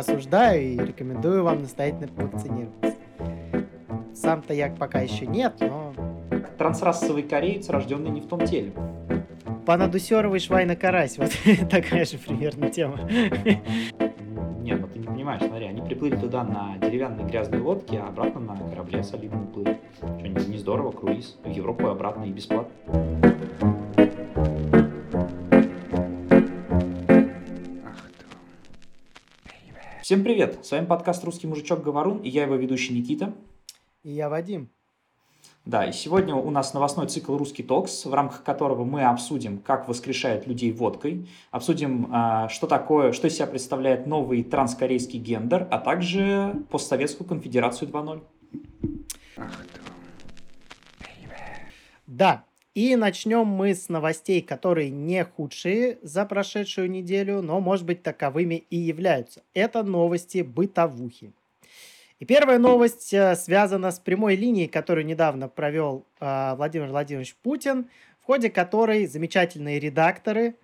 осуждаю 0.00 0.62
и 0.62 0.76
рекомендую 0.76 1.44
вам 1.44 1.62
настоятельно 1.62 2.08
вакцинироваться. 2.16 2.94
Сам-то 4.14 4.54
я 4.54 4.70
пока 4.70 5.00
еще 5.00 5.26
нет, 5.26 5.54
но... 5.60 5.92
Трансрасовый 6.58 7.24
кореец, 7.24 7.68
рожденный 7.68 8.10
не 8.10 8.20
в 8.20 8.26
том 8.26 8.46
теле. 8.46 8.72
Панадусеровый 9.66 10.40
швайна 10.40 10.76
карась. 10.76 11.18
Вот 11.18 11.32
такая 11.70 12.04
же 12.04 12.18
примерно 12.18 12.70
тема. 12.70 12.98
Нет, 14.60 14.80
ну 14.80 14.88
ты 14.88 14.98
не 14.98 15.06
понимаешь, 15.06 15.42
смотри, 15.42 15.66
они 15.66 15.82
приплыли 15.82 16.16
туда 16.16 16.44
на 16.44 16.76
деревянной 16.78 17.24
грязной 17.24 17.60
лодке, 17.60 17.98
а 17.98 18.08
обратно 18.08 18.40
на 18.40 18.56
корабле 18.56 19.02
солидном 19.02 19.44
уплыли. 19.44 19.78
Что, 19.96 20.50
не 20.50 20.58
здорово, 20.58 20.92
круиз. 20.92 21.36
В 21.44 21.50
Европу 21.50 21.86
и 21.86 21.90
обратно 21.90 22.24
и 22.24 22.30
бесплатно. 22.30 22.72
Всем 30.04 30.22
привет! 30.22 30.58
С 30.62 30.70
вами 30.70 30.84
подкаст 30.84 31.24
«Русский 31.24 31.46
мужичок 31.46 31.82
Говорун» 31.82 32.18
и 32.18 32.28
я 32.28 32.42
его 32.42 32.56
ведущий 32.56 32.92
Никита. 32.92 33.32
И 34.02 34.10
я 34.10 34.28
Вадим. 34.28 34.68
Да, 35.64 35.86
и 35.86 35.92
сегодня 35.92 36.34
у 36.34 36.50
нас 36.50 36.74
новостной 36.74 37.08
цикл 37.08 37.38
«Русский 37.38 37.62
токс», 37.62 38.04
в 38.04 38.12
рамках 38.12 38.44
которого 38.44 38.84
мы 38.84 39.04
обсудим, 39.04 39.56
как 39.60 39.88
воскрешают 39.88 40.46
людей 40.46 40.72
водкой, 40.72 41.26
обсудим, 41.50 42.10
а, 42.12 42.50
что 42.50 42.66
такое, 42.66 43.12
что 43.12 43.28
из 43.28 43.36
себя 43.36 43.46
представляет 43.46 44.06
новый 44.06 44.44
транскорейский 44.44 45.18
гендер, 45.18 45.66
а 45.70 45.78
также 45.78 46.54
постсоветскую 46.68 47.26
конфедерацию 47.26 47.88
2.0. 47.88 48.20
Да, 52.06 52.44
и 52.74 52.96
начнем 52.96 53.46
мы 53.46 53.74
с 53.74 53.88
новостей, 53.88 54.42
которые 54.42 54.90
не 54.90 55.24
худшие 55.24 55.98
за 56.02 56.24
прошедшую 56.26 56.90
неделю, 56.90 57.40
но, 57.40 57.60
может 57.60 57.86
быть, 57.86 58.02
таковыми 58.02 58.64
и 58.68 58.76
являются. 58.76 59.42
Это 59.54 59.82
новости 59.82 60.42
бытовухи. 60.42 61.32
И 62.18 62.24
первая 62.24 62.58
новость 62.58 63.12
э, 63.12 63.36
связана 63.36 63.90
с 63.90 63.98
прямой 63.98 64.36
линией, 64.36 64.68
которую 64.68 65.06
недавно 65.06 65.48
провел 65.48 66.04
э, 66.20 66.54
Владимир 66.56 66.88
Владимирович 66.88 67.34
Путин, 67.36 67.88
в 68.20 68.26
ходе 68.26 68.50
которой 68.50 69.06
замечательные 69.06 69.78
редакторы 69.78 70.56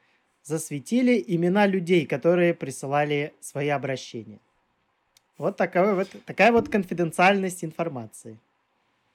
засветили 0.43 1.23
имена 1.27 1.67
людей, 1.67 2.07
которые 2.07 2.55
присылали 2.55 3.35
свои 3.41 3.69
обращения. 3.69 4.39
Вот 5.39 5.57
такая 5.57 5.95
вот, 5.95 6.09
такая 6.25 6.53
вот 6.53 6.69
конфиденциальность 6.69 7.65
информации. 7.65 8.39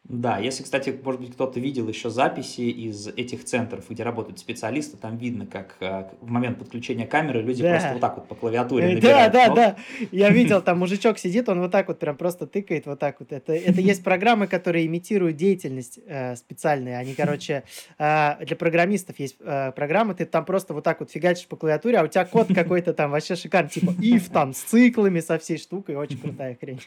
Да, 0.07 0.37
если, 0.37 0.61
кстати, 0.61 0.95
может 1.03 1.19
быть, 1.19 1.33
кто-то 1.33 1.59
видел 1.59 1.87
еще 1.87 2.11
записи 2.11 2.61
из 2.61 3.07
этих 3.07 3.43
центров, 3.43 3.85
где 3.89 4.03
работают 4.03 4.37
специалисты, 4.37 4.97
там 4.97 5.17
видно, 5.17 5.47
как 5.47 5.77
э, 5.79 6.09
в 6.21 6.29
момент 6.29 6.59
подключения 6.59 7.07
камеры 7.07 7.41
люди 7.41 7.63
да. 7.63 7.71
просто 7.71 7.93
вот 7.93 8.01
так 8.01 8.17
вот 8.17 8.27
по 8.27 8.35
клавиатуре 8.35 8.85
э, 8.85 8.93
набирают. 8.95 9.33
Да, 9.33 9.39
да, 9.39 9.47
ног. 9.47 9.55
да. 9.55 9.75
Я 10.11 10.29
видел, 10.31 10.61
там 10.61 10.77
мужичок 10.77 11.17
сидит, 11.17 11.49
он 11.49 11.59
вот 11.59 11.71
так 11.71 11.87
вот 11.87 11.97
прям 11.97 12.17
просто 12.17 12.45
тыкает 12.45 12.85
вот 12.85 12.99
так 12.99 13.19
вот. 13.19 13.31
Это, 13.31 13.53
это 13.53 13.81
есть 13.81 14.03
программы, 14.03 14.45
которые 14.45 14.85
имитируют 14.85 15.37
деятельность 15.37 15.99
э, 16.05 16.35
специальные. 16.35 16.99
Они, 16.99 17.15
короче, 17.15 17.63
э, 17.97 18.45
для 18.45 18.55
программистов 18.55 19.19
есть 19.19 19.37
э, 19.39 19.71
программы, 19.71 20.13
ты 20.13 20.25
там 20.25 20.45
просто 20.45 20.75
вот 20.75 20.83
так 20.83 20.99
вот 20.99 21.09
фигачишь 21.09 21.47
по 21.47 21.55
клавиатуре, 21.55 21.97
а 21.97 22.03
у 22.03 22.07
тебя 22.07 22.25
код 22.25 22.49
какой-то 22.53 22.93
там 22.93 23.09
вообще 23.09 23.35
шикарный, 23.35 23.71
типа 23.71 23.89
if 23.99 24.29
там 24.31 24.53
с 24.53 24.59
циклами, 24.59 25.19
со 25.19 25.39
всей 25.39 25.57
штукой, 25.57 25.95
очень 25.95 26.19
крутая 26.19 26.55
хрень. 26.61 26.79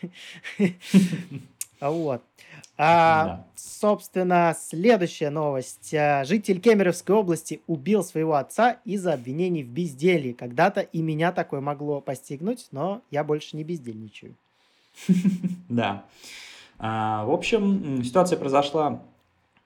Вот. 1.81 2.23
А, 2.77 3.25
да. 3.25 3.47
Собственно, 3.57 4.57
следующая 4.59 5.31
новость. 5.31 5.93
А, 5.95 6.25
житель 6.25 6.61
Кемеровской 6.61 7.15
области 7.15 7.61
убил 7.67 8.05
своего 8.05 8.35
отца 8.35 8.79
из-за 8.85 9.15
обвинений 9.15 9.65
в 9.65 9.69
безделье. 9.69 10.35
Когда-то 10.35 10.81
и 10.81 11.03
меня 11.03 11.33
такое 11.33 11.61
могло 11.61 12.01
постигнуть, 12.01 12.69
но 12.71 13.03
я 13.11 13.25
больше 13.25 13.57
не 13.57 13.65
бездельничаю. 13.65 14.35
Да. 15.69 16.05
А, 16.79 17.25
в 17.25 17.33
общем, 17.33 18.03
ситуация 18.05 18.39
произошла 18.39 19.03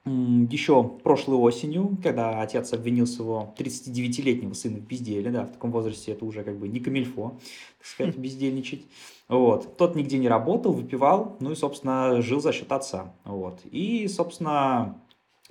еще 0.05 0.83
прошлой 0.83 1.37
осенью, 1.37 1.97
когда 2.03 2.41
отец 2.41 2.73
обвинил 2.73 3.07
своего 3.07 3.55
39-летнего 3.57 4.53
сына 4.53 4.79
в 4.79 4.83
безделии, 4.83 5.31
да, 5.31 5.45
в 5.45 5.53
таком 5.53 5.71
возрасте 5.71 6.13
это 6.13 6.25
уже 6.25 6.43
как 6.43 6.59
бы 6.59 6.69
не 6.69 6.81
камильфо, 6.81 7.39
так 7.79 7.87
сказать, 7.87 8.17
бездельничать. 8.17 8.85
Вот. 9.29 9.77
Тот 9.77 9.95
нигде 9.95 10.19
не 10.19 10.29
работал, 10.29 10.73
выпивал, 10.73 11.37
ну 11.41 11.53
и, 11.53 11.55
собственно, 11.55 12.21
жил 12.21 12.41
за 12.41 12.53
счет 12.53 12.71
отца. 12.73 13.15
Вот. 13.25 13.61
И, 13.71 14.09
собственно, 14.09 15.01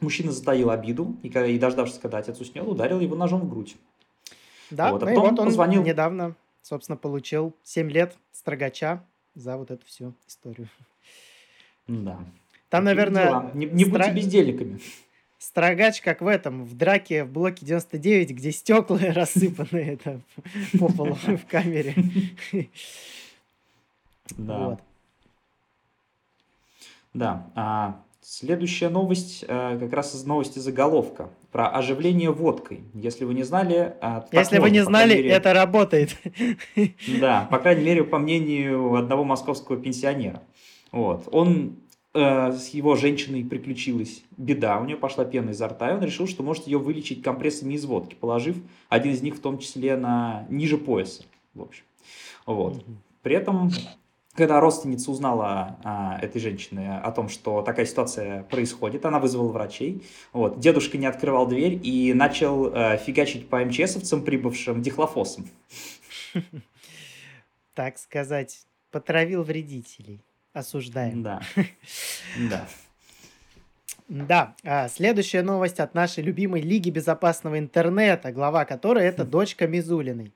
мужчина 0.01 0.31
затаил 0.33 0.69
обиду, 0.69 1.15
и, 1.23 1.29
и 1.29 1.57
дождавшись, 1.57 1.99
когда 1.99 2.17
отец 2.17 2.39
уснул, 2.39 2.69
ударил 2.69 2.99
его 2.99 3.15
ножом 3.15 3.41
в 3.41 3.49
грудь. 3.49 3.77
Да, 4.69 4.91
вот. 4.91 5.03
А 5.03 5.05
ну 5.05 5.11
и 5.13 5.15
вот 5.15 5.39
он 5.39 5.45
позвонил... 5.45 5.81
недавно, 5.81 6.35
собственно, 6.61 6.97
получил 6.97 7.55
7 7.63 7.89
лет 7.89 8.17
строгача 8.33 9.05
за 9.33 9.55
вот 9.55 9.71
эту 9.71 9.85
всю 9.85 10.13
историю. 10.27 10.67
Да. 11.87 12.19
Там, 12.71 12.85
Такие 12.85 12.95
наверное... 12.95 13.25
Дела. 13.25 13.51
Не, 13.53 13.65
не 13.65 13.85
стра... 13.85 13.97
будьте 13.97 14.11
бездельниками. 14.11 14.79
Строгач, 15.37 16.01
как 16.01 16.21
в 16.21 16.27
этом, 16.27 16.63
в 16.63 16.77
драке 16.77 17.25
в 17.25 17.31
блоке 17.31 17.65
99, 17.65 18.31
где 18.31 18.51
стекла 18.53 18.97
рассыпаны 19.13 19.99
по 20.79 20.87
полу 20.87 21.15
в 21.15 21.45
камере. 21.49 21.93
Да. 24.37 24.79
Да. 27.13 27.51
А, 27.55 28.01
следующая 28.21 28.87
новость, 28.87 29.43
а, 29.49 29.77
как 29.77 29.91
раз 29.91 30.15
из 30.15 30.23
новости 30.23 30.59
заголовка 30.59 31.29
про 31.51 31.67
оживление 31.67 32.31
водкой. 32.31 32.85
Если 32.93 33.25
вы 33.25 33.33
не 33.33 33.43
знали... 33.43 33.95
А, 33.99 34.25
Если 34.31 34.59
можно, 34.59 34.61
вы 34.61 34.69
не 34.69 34.83
знали, 34.85 35.15
мере... 35.15 35.29
это 35.29 35.53
работает. 35.53 36.15
Да, 37.19 37.49
по 37.51 37.59
крайней 37.59 37.83
мере, 37.83 38.05
по 38.05 38.17
мнению 38.17 38.95
одного 38.95 39.25
московского 39.25 39.75
пенсионера. 39.75 40.41
Вот. 40.93 41.27
Он 41.33 41.75
э, 42.13 42.51
с 42.51 42.69
его 42.69 42.95
женщиной 42.95 43.43
приключилась 43.43 44.23
беда, 44.37 44.79
у 44.79 44.85
нее 44.85 44.97
пошла 44.97 45.25
пена 45.25 45.51
изо 45.51 45.67
рта, 45.67 45.91
и 45.91 45.93
он 45.95 46.03
решил, 46.03 46.27
что 46.27 46.43
может 46.43 46.67
ее 46.67 46.77
вылечить 46.77 47.21
компрессами 47.21 47.73
из 47.73 47.85
водки, 47.85 48.15
положив 48.15 48.57
один 48.89 49.13
из 49.13 49.21
них 49.21 49.35
в 49.35 49.39
том 49.39 49.57
числе 49.59 49.95
на 49.95 50.45
ниже 50.49 50.77
пояса. 50.77 51.23
В 51.53 51.61
общем. 51.61 51.83
Вот. 52.45 52.83
При 53.21 53.35
этом 53.35 53.71
когда 54.33 54.61
родственница 54.61 55.11
узнала 55.11 55.77
а, 55.83 56.17
этой 56.21 56.39
женщины 56.39 56.99
о 57.03 57.11
том, 57.11 57.27
что 57.27 57.61
такая 57.61 57.85
ситуация 57.85 58.43
происходит, 58.43 59.05
она 59.05 59.19
вызвала 59.19 59.51
врачей. 59.51 60.03
Вот. 60.31 60.59
Дедушка 60.59 60.97
не 60.97 61.05
открывал 61.05 61.47
дверь 61.47 61.79
и 61.83 62.13
начал 62.13 62.71
а, 62.73 62.97
фигачить 62.97 63.49
по 63.49 63.63
МЧСовцам, 63.63 64.23
прибывшим 64.23 64.81
дихлофосом. 64.81 65.49
Так 67.73 67.97
сказать, 67.97 68.65
потравил 68.91 69.43
вредителей. 69.43 70.19
Осуждаем. 70.53 71.23
Да. 71.23 71.41
Да. 72.49 72.67
Да, 74.07 74.55
а, 74.65 74.89
следующая 74.89 75.41
новость 75.41 75.79
от 75.79 75.93
нашей 75.93 76.21
любимой 76.21 76.59
Лиги 76.59 76.89
безопасного 76.89 77.57
интернета, 77.57 78.33
глава 78.33 78.65
которой 78.65 79.05
это 79.05 79.23
дочка 79.23 79.67
Мизулиной. 79.67 80.33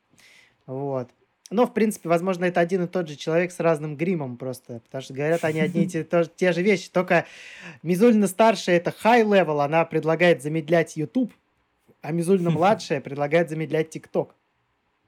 Вот. 0.65 1.09
Но, 1.51 1.67
в 1.67 1.73
принципе, 1.73 2.07
возможно, 2.07 2.45
это 2.45 2.61
один 2.61 2.85
и 2.85 2.87
тот 2.87 3.09
же 3.09 3.17
человек 3.17 3.51
с 3.51 3.59
разным 3.59 3.97
гримом 3.97 4.37
просто, 4.37 4.79
потому 4.79 5.01
что 5.01 5.13
говорят 5.13 5.43
они 5.43 5.59
одни 5.59 5.83
и 5.83 5.87
те, 5.87 6.03
то, 6.05 6.25
те 6.25 6.53
же 6.53 6.61
вещи, 6.61 6.89
только 6.89 7.25
Мизулина 7.83 8.27
старшая 8.27 8.77
это 8.77 8.93
high 9.03 9.25
level, 9.25 9.63
она 9.63 9.83
предлагает 9.83 10.41
замедлять 10.41 10.95
YouTube, 10.95 11.33
а 12.01 12.11
Мизулина 12.11 12.49
младшая 12.51 13.01
предлагает 13.01 13.49
замедлять 13.49 13.95
TikTok. 13.95 14.29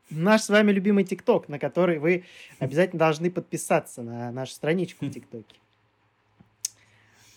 Наш 0.09 0.43
с 0.43 0.49
вами 0.49 0.71
любимый 0.71 1.03
TikTok, 1.03 1.45
на 1.47 1.59
который 1.59 1.99
вы 1.99 2.23
обязательно 2.59 2.99
должны 2.99 3.29
подписаться 3.29 4.01
на 4.01 4.31
нашу 4.31 4.53
страничку 4.53 5.05
в 5.05 5.11
ТикТоке. 5.11 5.55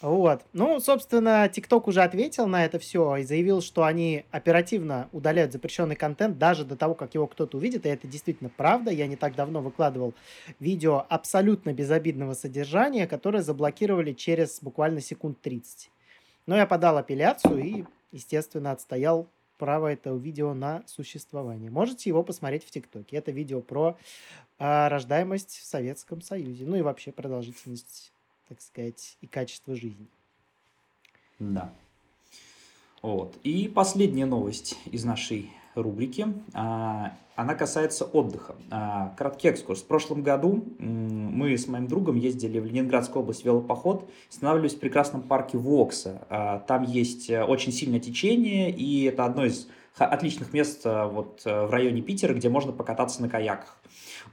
Вот. 0.00 0.46
Ну, 0.54 0.80
собственно, 0.80 1.46
TikTok 1.46 1.82
уже 1.86 2.02
ответил 2.02 2.46
на 2.46 2.64
это 2.64 2.78
все 2.78 3.16
и 3.16 3.22
заявил, 3.22 3.60
что 3.60 3.84
они 3.84 4.24
оперативно 4.30 5.08
удаляют 5.12 5.52
запрещенный 5.52 5.96
контент 5.96 6.38
даже 6.38 6.64
до 6.64 6.74
того, 6.74 6.94
как 6.94 7.14
его 7.14 7.26
кто-то 7.26 7.58
увидит. 7.58 7.84
И 7.84 7.90
это 7.90 8.06
действительно 8.06 8.50
правда. 8.56 8.90
Я 8.90 9.06
не 9.06 9.16
так 9.16 9.34
давно 9.34 9.60
выкладывал 9.60 10.14
видео 10.58 11.04
абсолютно 11.08 11.74
безобидного 11.74 12.32
содержания, 12.32 13.06
которое 13.06 13.42
заблокировали 13.42 14.12
через 14.14 14.62
буквально 14.62 15.02
секунд 15.02 15.38
30. 15.42 15.90
Но 16.46 16.56
я 16.56 16.66
подал 16.66 16.96
апелляцию 16.96 17.58
и, 17.58 17.84
естественно, 18.10 18.70
отстоял 18.72 19.28
право 19.60 19.92
этого 19.92 20.18
видео 20.18 20.54
на 20.54 20.82
существование. 20.86 21.70
Можете 21.70 22.10
его 22.10 22.22
посмотреть 22.24 22.64
в 22.64 22.70
ТикТоке. 22.70 23.16
Это 23.16 23.30
видео 23.30 23.60
про 23.60 23.98
э, 24.58 24.88
рождаемость 24.88 25.58
в 25.58 25.64
Советском 25.64 26.22
Союзе. 26.22 26.64
Ну 26.66 26.76
и 26.76 26.82
вообще 26.82 27.12
продолжительность 27.12 28.10
так 28.50 28.60
сказать, 28.60 29.16
и 29.20 29.28
качество 29.28 29.76
жизни. 29.76 30.08
Да. 31.38 31.72
Вот. 33.00 33.38
И 33.44 33.68
последняя 33.68 34.26
новость 34.26 34.76
из 34.86 35.04
нашей 35.04 35.52
рубрики. 35.76 36.26
Она 37.40 37.54
касается 37.54 38.04
отдыха. 38.04 38.54
А, 38.70 39.14
краткий 39.16 39.48
экскурс. 39.48 39.80
В 39.80 39.86
прошлом 39.86 40.22
году 40.22 40.62
мы 40.78 41.56
с 41.56 41.68
моим 41.68 41.86
другом 41.86 42.16
ездили 42.16 42.58
в 42.58 42.66
Ленинградскую 42.66 43.22
область 43.22 43.40
в 43.40 43.44
велопоход, 43.46 44.10
останавливались 44.28 44.74
в 44.74 44.78
прекрасном 44.78 45.22
парке 45.22 45.56
Вокса. 45.56 46.26
А, 46.28 46.58
там 46.58 46.82
есть 46.82 47.30
э, 47.30 47.42
очень 47.42 47.72
сильное 47.72 47.98
течение, 47.98 48.70
и 48.70 49.04
это 49.04 49.24
одно 49.24 49.46
из 49.46 49.68
отличных 49.96 50.52
мест 50.52 50.82
э, 50.84 51.06
вот 51.06 51.40
э, 51.46 51.64
в 51.64 51.70
районе 51.70 52.02
Питера, 52.02 52.34
где 52.34 52.50
можно 52.50 52.72
покататься 52.72 53.22
на 53.22 53.30
каяках. 53.30 53.78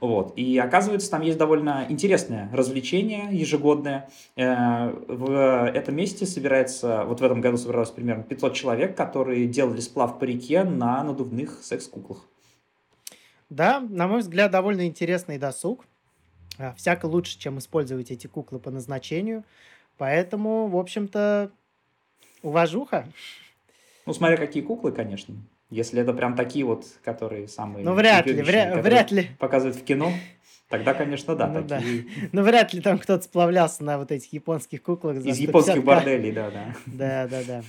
Вот. 0.00 0.34
И 0.36 0.58
оказывается, 0.58 1.10
там 1.10 1.22
есть 1.22 1.38
довольно 1.38 1.86
интересное 1.88 2.50
развлечение 2.52 3.30
ежегодное. 3.32 4.10
В 4.36 5.66
этом 5.74 5.96
месте 5.96 6.26
собирается, 6.26 7.04
вот 7.06 7.20
в 7.20 7.24
этом 7.24 7.40
году 7.40 7.56
собралось 7.56 7.90
примерно 7.90 8.22
500 8.24 8.52
человек, 8.52 8.94
которые 8.94 9.46
делали 9.46 9.80
сплав 9.80 10.18
по 10.18 10.24
реке 10.24 10.62
на 10.62 11.02
надувных 11.02 11.60
секс-куклах. 11.62 12.28
Да, 13.50 13.80
на 13.80 14.08
мой 14.08 14.20
взгляд, 14.20 14.50
довольно 14.50 14.86
интересный 14.86 15.38
досуг. 15.38 15.84
Всяко 16.76 17.06
лучше, 17.06 17.38
чем 17.38 17.58
использовать 17.58 18.10
эти 18.10 18.26
куклы 18.26 18.58
по 18.58 18.70
назначению. 18.70 19.44
Поэтому, 19.96 20.68
в 20.68 20.76
общем-то, 20.76 21.50
уважуха. 22.42 23.06
Ну, 24.06 24.12
смотря 24.12 24.36
какие 24.36 24.62
куклы, 24.62 24.92
конечно. 24.92 25.34
Если 25.70 26.00
это 26.00 26.12
прям 26.14 26.34
такие 26.34 26.64
вот, 26.64 26.86
которые 27.04 27.46
самые... 27.46 27.84
Ну, 27.84 27.92
вряд 27.94 28.26
ли, 28.26 28.42
вряд, 28.42 28.82
вряд 28.82 29.10
ли. 29.10 29.28
Показывают 29.38 29.76
в 29.76 29.84
кино, 29.84 30.10
тогда, 30.68 30.94
конечно, 30.94 31.36
да. 31.36 31.46
Ну, 31.46 31.66
такие... 31.66 32.02
да. 32.02 32.08
Ну, 32.32 32.42
вряд 32.42 32.72
ли 32.72 32.80
там 32.80 32.98
кто-то 32.98 33.22
сплавлялся 33.22 33.84
на 33.84 33.98
вот 33.98 34.10
этих 34.10 34.32
японских 34.32 34.82
куклах. 34.82 35.16
Из 35.16 35.38
японских 35.38 35.84
борделей, 35.84 36.32
да, 36.32 36.50
да. 36.50 36.74
Да, 36.86 37.28
да, 37.28 37.42
да. 37.44 37.62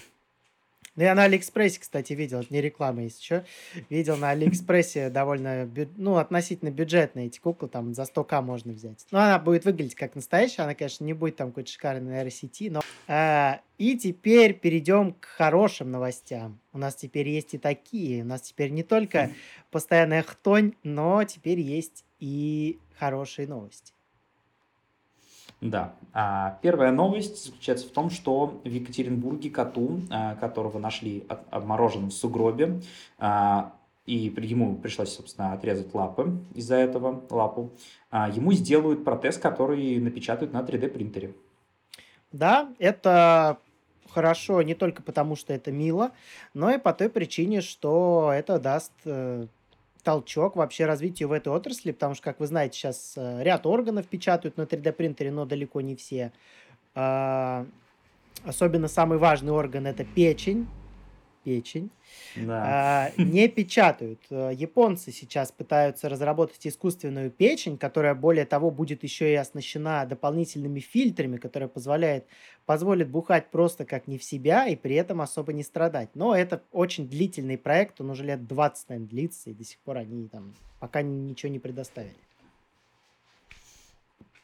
Ну, 0.99 1.05
я 1.05 1.15
на 1.15 1.23
Алиэкспрессе, 1.23 1.79
кстати, 1.79 2.11
видел, 2.11 2.41
это 2.41 2.53
не 2.53 2.59
реклама, 2.59 3.03
если 3.03 3.23
что. 3.23 3.45
Видел 3.89 4.17
на 4.17 4.31
Алиэкспрессе 4.31 5.09
довольно, 5.09 5.65
ну, 5.95 6.17
относительно 6.17 6.71
бюджетные 6.71 7.27
эти 7.27 7.39
куклы, 7.39 7.69
там 7.69 7.93
за 7.93 8.01
100к 8.01 8.41
можно 8.41 8.73
взять. 8.73 9.07
Ну, 9.11 9.17
она 9.17 9.39
будет 9.39 9.63
выглядеть 9.63 9.95
как 9.95 10.15
настоящая, 10.15 10.63
она, 10.63 10.75
конечно, 10.75 11.05
не 11.05 11.13
будет 11.13 11.37
там 11.37 11.51
какой-то 11.51 11.71
шикарной 11.71 12.17
нейросети, 12.17 12.67
но... 12.69 12.81
А, 13.07 13.61
и 13.77 13.97
теперь 13.97 14.53
перейдем 14.53 15.13
к 15.13 15.23
хорошим 15.23 15.89
новостям. 15.89 16.59
У 16.73 16.77
нас 16.77 16.95
теперь 16.95 17.29
есть 17.29 17.53
и 17.53 17.57
такие. 17.57 18.23
У 18.23 18.25
нас 18.25 18.41
теперь 18.41 18.71
не 18.71 18.83
только 18.83 19.31
постоянная 19.71 20.21
хтонь, 20.21 20.73
но 20.83 21.23
теперь 21.23 21.61
есть 21.61 22.03
и 22.19 22.77
хорошие 22.97 23.47
новости. 23.47 23.93
Да. 25.61 25.93
А 26.13 26.57
первая 26.61 26.91
новость 26.91 27.45
заключается 27.45 27.87
в 27.87 27.91
том, 27.91 28.09
что 28.09 28.59
в 28.63 28.67
Екатеринбурге 28.67 29.49
коту, 29.49 30.01
а, 30.09 30.35
которого 30.35 30.79
нашли 30.79 31.25
обмороженным 31.49 32.09
в 32.09 32.13
сугробе, 32.13 32.81
а, 33.17 33.73
и 34.05 34.33
ему 34.37 34.75
пришлось, 34.75 35.13
собственно, 35.13 35.53
отрезать 35.53 35.93
лапы 35.93 36.39
из-за 36.55 36.75
этого, 36.75 37.21
лапу, 37.29 37.69
ему 38.11 38.53
сделают 38.53 39.03
протез, 39.03 39.37
который 39.37 39.99
напечатают 39.99 40.51
на 40.51 40.61
3D-принтере. 40.61 41.35
Да, 42.31 42.73
это 42.79 43.59
хорошо 44.09 44.61
не 44.61 44.75
только 44.75 45.01
потому, 45.03 45.35
что 45.35 45.53
это 45.53 45.71
мило, 45.71 46.11
но 46.53 46.71
и 46.71 46.77
по 46.77 46.93
той 46.93 47.09
причине, 47.09 47.61
что 47.61 48.31
это 48.33 48.59
даст 48.59 48.91
э, 49.05 49.47
толчок 50.09 50.55
вообще 50.55 50.87
развитию 50.87 51.29
в 51.29 51.33
этой 51.33 51.49
отрасли, 51.49 51.91
потому 51.91 52.15
что, 52.15 52.23
как 52.23 52.39
вы 52.39 52.47
знаете, 52.47 52.79
сейчас 52.79 53.13
э, 53.15 53.43
ряд 53.43 53.67
органов 53.67 54.07
печатают 54.07 54.57
на 54.57 54.63
3D-принтере, 54.63 55.29
но 55.29 55.45
далеко 55.45 55.81
не 55.81 55.95
все. 55.95 56.31
А, 56.95 57.67
особенно 58.43 58.87
самый 58.87 59.19
важный 59.19 59.51
орган– 59.51 59.85
это 59.87 60.03
печень 60.03 60.67
печень, 61.43 61.89
да. 62.35 62.63
а, 62.65 63.11
не 63.21 63.47
печатают. 63.47 64.19
Э, 64.29 64.51
японцы 64.53 65.11
сейчас 65.11 65.51
пытаются 65.51 66.09
разработать 66.09 66.65
искусственную 66.65 67.31
печень, 67.31 67.77
которая, 67.77 68.15
более 68.15 68.45
того, 68.45 68.71
будет 68.71 69.03
еще 69.03 69.31
и 69.31 69.35
оснащена 69.35 70.05
дополнительными 70.05 70.79
фильтрами, 70.79 71.37
которая 71.37 71.69
позволяет, 71.69 72.25
позволит 72.65 73.09
бухать 73.09 73.49
просто 73.51 73.85
как 73.85 74.07
не 74.07 74.17
в 74.17 74.23
себя 74.23 74.67
и 74.67 74.75
при 74.75 74.95
этом 74.95 75.21
особо 75.21 75.53
не 75.53 75.63
страдать. 75.63 76.09
Но 76.13 76.35
это 76.35 76.63
очень 76.71 77.07
длительный 77.07 77.57
проект, 77.57 78.01
он 78.01 78.09
уже 78.09 78.23
лет 78.23 78.47
20, 78.47 78.89
наверное, 78.89 79.09
длится, 79.09 79.49
и 79.49 79.53
до 79.53 79.63
сих 79.63 79.79
пор 79.79 79.97
они 79.97 80.27
там 80.27 80.53
пока 80.79 81.01
ничего 81.01 81.51
не 81.51 81.59
предоставили. 81.59 82.15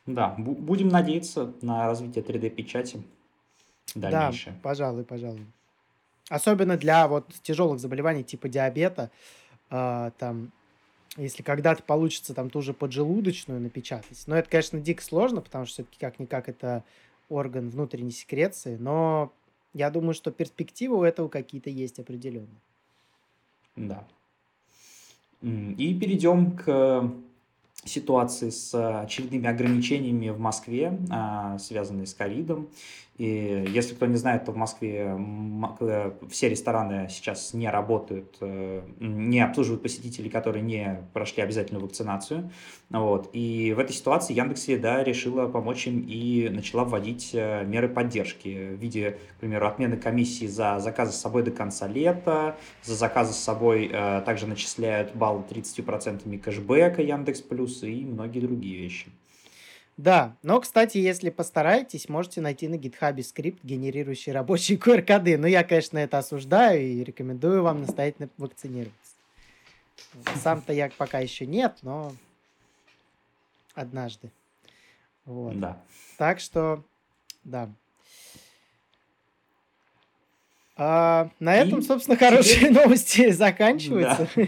Да, 0.05 0.35
будем 0.37 0.89
надеяться 0.89 1.53
на 1.61 1.87
развитие 1.87 2.23
3D-печати 2.23 3.01
дальнейшее. 3.95 4.53
Да, 4.53 4.59
пожалуй, 4.61 5.03
пожалуй. 5.03 5.45
Особенно 6.29 6.77
для 6.77 7.07
вот 7.07 7.27
тяжелых 7.43 7.79
заболеваний 7.79 8.23
типа 8.23 8.49
диабета, 8.49 9.11
э, 9.69 10.11
там, 10.17 10.51
если 11.17 11.43
когда-то 11.43 11.83
получится 11.83 12.33
там 12.33 12.49
ту 12.49 12.61
же 12.61 12.73
поджелудочную 12.73 13.61
напечатать. 13.61 14.23
Но 14.25 14.35
это, 14.35 14.49
конечно, 14.49 14.79
дико 14.79 15.03
сложно, 15.03 15.41
потому 15.41 15.65
что 15.65 15.75
все-таки 15.75 15.99
как-никак 15.99 16.49
это 16.49 16.83
орган 17.29 17.69
внутренней 17.69 18.11
секреции, 18.11 18.77
но 18.77 19.31
я 19.73 19.89
думаю, 19.89 20.13
что 20.13 20.31
перспективы 20.31 20.97
у 20.97 21.03
этого 21.03 21.27
какие-то 21.27 21.69
есть 21.69 21.99
определенные. 21.99 22.61
Да. 23.75 24.05
И 25.41 25.97
перейдем 25.99 26.57
к 26.57 27.11
ситуации 27.85 28.49
с 28.49 29.01
очередными 29.01 29.47
ограничениями 29.47 30.29
в 30.29 30.39
Москве, 30.39 30.99
а, 31.09 31.57
связанные 31.59 32.07
с 32.07 32.13
ковидом. 32.13 32.69
И 33.17 33.65
если 33.69 33.95
кто 33.95 34.07
не 34.07 34.17
знает, 34.17 34.43
то 34.43 34.51
в 34.51 34.57
Москве 34.57 35.17
э, 35.79 36.11
все 36.29 36.49
рестораны 36.49 37.07
сейчас 37.09 37.53
не 37.53 37.69
работают, 37.69 38.35
э, 38.41 38.81
не 38.99 39.39
обслуживают 39.39 39.83
посетителей, 39.83 40.29
которые 40.29 40.61
не 40.63 41.01
прошли 41.13 41.41
обязательную 41.41 41.85
вакцинацию. 41.85 42.51
Вот. 42.89 43.29
И 43.31 43.73
в 43.73 43.79
этой 43.79 43.93
ситуации 43.93 44.33
Яндекс 44.33 44.67
Еда 44.67 45.01
решила 45.01 45.47
помочь 45.47 45.87
им 45.87 46.01
и 46.05 46.49
начала 46.49 46.83
вводить 46.83 47.29
э, 47.31 47.63
меры 47.63 47.87
поддержки 47.87 48.75
в 48.75 48.81
виде, 48.81 49.17
к 49.37 49.39
примеру, 49.39 49.67
отмены 49.67 49.95
комиссии 49.95 50.47
за 50.47 50.79
заказы 50.79 51.13
с 51.13 51.15
собой 51.15 51.43
до 51.43 51.51
конца 51.51 51.87
лета, 51.87 52.57
за 52.83 52.95
заказы 52.95 53.31
с 53.31 53.37
собой 53.37 53.87
также 54.25 54.45
начисляют 54.45 55.15
баллы 55.15 55.43
30% 55.49 56.37
кэшбэка 56.39 57.01
Яндекс 57.01 57.41
Плюс 57.41 57.74
и 57.83 58.05
многие 58.05 58.39
другие 58.39 58.77
вещи. 58.77 59.07
Да, 59.97 60.35
но, 60.43 60.59
кстати, 60.59 60.97
если 60.97 61.29
постараетесь, 61.29 62.09
можете 62.09 62.41
найти 62.41 62.67
на 62.67 62.75
гитхабе 62.75 63.23
скрипт, 63.23 63.63
генерирующий 63.63 64.33
рабочие 64.33 64.77
QR-коды. 64.77 65.37
Но 65.37 65.47
я, 65.47 65.63
конечно, 65.63 65.97
это 65.97 66.17
осуждаю 66.17 66.81
и 66.81 67.03
рекомендую 67.03 67.63
вам 67.63 67.81
настоятельно 67.81 68.29
вакцинироваться. 68.37 69.15
Сам-то 70.35 70.73
я 70.73 70.91
пока 70.97 71.19
еще 71.19 71.45
нет, 71.45 71.77
но 71.81 72.13
однажды. 73.73 74.31
Вот. 75.23 75.57
Да. 75.59 75.81
Так 76.17 76.41
что, 76.41 76.83
да. 77.45 77.69
А, 80.77 81.29
на 81.39 81.55
этом, 81.55 81.79
и 81.79 81.81
собственно, 81.81 82.17
хорошие 82.17 82.55
теперь... 82.55 82.73
новости 82.83 83.31
заканчиваются. 83.31 84.27
Да. 84.35 84.43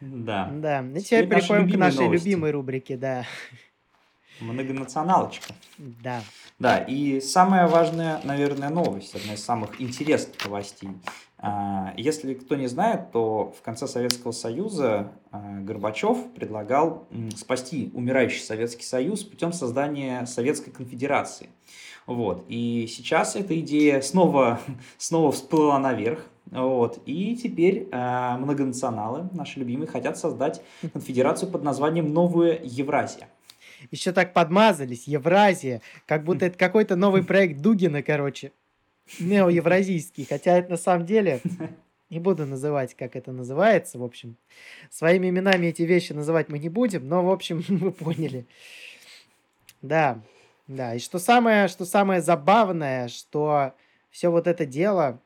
Да. 0.00 0.84
И 0.96 1.00
теперь 1.00 1.28
переходим 1.28 1.70
к 1.70 1.76
нашей 1.76 2.04
новости. 2.04 2.24
любимой 2.24 2.50
рубрике, 2.50 2.96
да. 2.96 3.24
Многонационалочка. 4.40 5.54
Да. 5.78 6.22
Да, 6.58 6.78
и 6.78 7.20
самая 7.20 7.68
важная, 7.68 8.20
наверное, 8.24 8.70
новость, 8.70 9.14
одна 9.14 9.34
из 9.34 9.44
самых 9.44 9.80
интересных 9.80 10.42
новостей. 10.44 10.90
А, 11.38 11.94
если 11.96 12.34
кто 12.34 12.54
не 12.54 12.66
знает, 12.66 13.12
то 13.12 13.54
в 13.58 13.62
конце 13.62 13.86
Советского 13.86 14.32
Союза 14.32 15.12
а, 15.30 15.60
Горбачев 15.60 16.32
предлагал 16.34 17.08
спасти 17.34 17.90
умирающий 17.94 18.42
Советский 18.42 18.84
Союз 18.84 19.24
путем 19.24 19.52
создания 19.52 20.26
Советской 20.26 20.70
Конфедерации. 20.70 21.48
Вот. 22.06 22.44
И 22.48 22.86
сейчас 22.88 23.36
эта 23.36 23.58
идея 23.60 24.02
снова, 24.02 24.60
снова 24.98 25.32
всплыла 25.32 25.78
наверх. 25.78 26.26
Вот. 26.50 27.00
И 27.06 27.36
теперь 27.36 27.88
э, 27.90 28.36
многонационалы, 28.38 29.28
наши 29.32 29.60
любимые, 29.60 29.86
хотят 29.86 30.18
создать 30.18 30.62
конфедерацию 30.92 31.50
под 31.50 31.62
названием 31.62 32.12
Новая 32.12 32.60
Евразия 32.62 33.28
еще 33.90 34.12
так 34.12 34.32
подмазались, 34.32 35.04
Евразия, 35.04 35.80
как 36.06 36.24
будто 36.24 36.46
это 36.46 36.58
какой-то 36.58 36.96
новый 36.96 37.24
проект 37.24 37.60
Дугина, 37.60 38.02
короче, 38.02 38.52
неоевразийский, 39.18 40.26
хотя 40.28 40.58
это 40.58 40.72
на 40.72 40.76
самом 40.76 41.06
деле, 41.06 41.40
не 42.10 42.18
буду 42.18 42.46
называть, 42.46 42.94
как 42.94 43.16
это 43.16 43.32
называется, 43.32 43.98
в 43.98 44.04
общем, 44.04 44.36
своими 44.90 45.28
именами 45.28 45.68
эти 45.68 45.82
вещи 45.82 46.12
называть 46.12 46.48
мы 46.48 46.58
не 46.58 46.68
будем, 46.68 47.08
но, 47.08 47.24
в 47.24 47.30
общем, 47.30 47.64
вы 47.68 47.90
поняли. 47.90 48.46
Да, 49.82 50.20
да, 50.66 50.94
и 50.94 50.98
что 50.98 51.18
самое, 51.18 51.68
что 51.68 51.84
самое 51.84 52.20
забавное, 52.20 53.08
что 53.08 53.72
все 54.10 54.28
вот 54.28 54.46
это 54.46 54.66
дело 54.66 55.20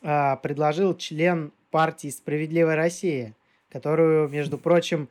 предложил 0.00 0.96
член 0.96 1.52
партии 1.70 2.08
«Справедливая 2.08 2.76
Россия», 2.76 3.34
которую, 3.70 4.28
между 4.28 4.58
прочим, 4.58 5.08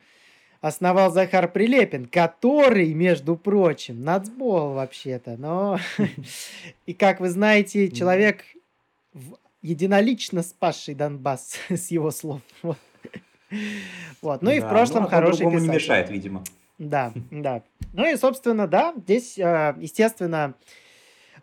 основал 0.61 1.11
Захар 1.11 1.49
Прилепин, 1.51 2.05
который, 2.05 2.93
между 2.93 3.35
прочим, 3.35 4.03
нацбол 4.03 4.73
вообще-то, 4.73 5.37
но... 5.37 5.79
И, 6.85 6.93
как 6.93 7.19
вы 7.19 7.29
знаете, 7.29 7.89
человек 7.89 8.43
единолично 9.61 10.43
спасший 10.43 10.95
Донбасс, 10.95 11.57
с 11.69 11.91
его 11.91 12.11
слов. 12.11 12.41
Вот. 14.21 14.41
Ну 14.41 14.51
и 14.51 14.59
в 14.59 14.69
прошлом 14.69 15.03
ну, 15.03 15.09
хороший 15.09 15.45
писатель. 15.45 15.61
не 15.61 15.67
мешает, 15.69 16.09
видимо. 16.09 16.43
Да, 16.77 17.11
да. 17.31 17.63
Ну 17.93 18.07
и, 18.07 18.15
собственно, 18.15 18.67
да, 18.67 18.93
здесь, 18.95 19.37
э, 19.39 19.75
естественно, 19.79 20.53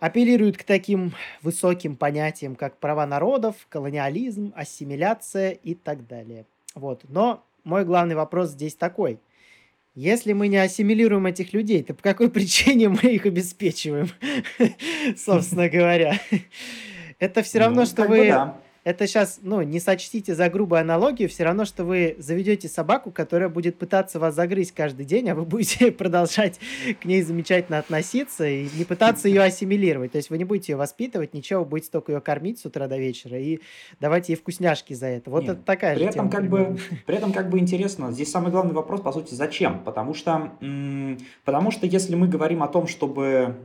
апеллируют 0.01 0.57
к 0.57 0.65
таким 0.65 1.13
высоким 1.43 1.97
понятиям, 1.97 2.57
как 2.57 2.79
права 2.79 3.07
народов, 3.07 3.55
колониализм, 3.69 4.53
ассимиляция 4.57 5.51
и 5.51 5.75
так 5.75 6.07
далее. 6.07 6.47
Вот. 6.75 7.03
Но 7.09 7.45
мой 7.65 7.85
главный 7.85 8.15
вопрос 8.15 8.51
здесь 8.51 8.75
такой. 8.75 9.19
Если 9.95 10.35
мы 10.35 10.49
не 10.49 10.59
ассимилируем 10.59 11.27
этих 11.27 11.53
людей, 11.53 11.83
то 11.83 11.95
по 11.95 12.03
какой 12.03 12.31
причине 12.33 12.89
мы 12.89 13.01
их 13.01 13.27
обеспечиваем, 13.27 14.09
собственно 15.17 15.69
говоря? 15.69 16.21
Это 17.19 17.43
все 17.43 17.61
равно, 17.61 17.81
ну, 17.81 17.87
что 17.87 18.05
вы 18.05 18.53
это 18.87 19.09
сейчас, 19.09 19.41
ну, 19.43 19.63
не 19.63 19.81
сочтите 19.81 20.37
за 20.37 20.49
грубую 20.49 20.81
аналогию, 20.81 21.29
все 21.29 21.43
равно, 21.43 21.65
что 21.65 21.85
вы 21.85 22.15
заведете 22.21 22.69
собаку, 22.69 23.11
которая 23.11 23.49
будет 23.49 23.79
пытаться 23.79 24.21
вас 24.21 24.37
загрызть 24.37 24.71
каждый 24.71 25.05
день, 25.05 25.29
а 25.29 25.35
вы 25.35 25.45
будете 25.45 25.91
продолжать 25.91 26.61
к 27.03 27.05
ней 27.05 27.21
замечательно 27.23 27.81
относиться 27.81 28.47
и 28.47 28.69
не 28.79 28.85
пытаться 28.85 29.27
ее 29.27 29.43
ассимилировать. 29.43 30.13
То 30.13 30.19
есть 30.19 30.31
вы 30.31 30.39
не 30.39 30.45
будете 30.45 30.71
ее 30.71 30.77
воспитывать, 30.77 31.35
ничего, 31.35 31.65
вы 31.65 31.67
будете 31.67 31.91
только 31.91 32.13
ее 32.13 32.21
кормить 32.21 32.61
с 32.61 32.65
утра 32.65 32.87
до 32.87 32.97
вечера 32.97 33.37
и 33.37 33.59
давать 33.99 34.29
ей 34.29 34.37
вкусняшки 34.37 34.95
за 34.95 35.07
это. 35.07 35.33
Вот 35.33 35.43
Нет, 35.43 35.55
это 35.55 35.63
такая 35.63 35.97
при 35.97 36.05
же 36.05 36.11
этом 36.11 36.31
тема. 36.31 36.41
Как 36.41 36.49
бы, 36.49 36.79
при 37.07 37.17
этом 37.17 37.33
как 37.33 37.51
бы 37.51 37.59
интересно, 37.59 38.13
здесь 38.13 38.31
самый 38.31 38.53
главный 38.53 38.73
вопрос, 38.73 39.01
по 39.01 39.11
сути, 39.11 39.35
зачем? 39.35 39.81
Потому 39.81 40.15
что, 40.15 40.53
потому 41.45 41.73
что 41.73 41.87
если 41.87 42.15
мы 42.15 42.29
говорим 42.29 42.63
о 42.63 42.69
том, 42.69 42.87
чтобы 42.87 43.57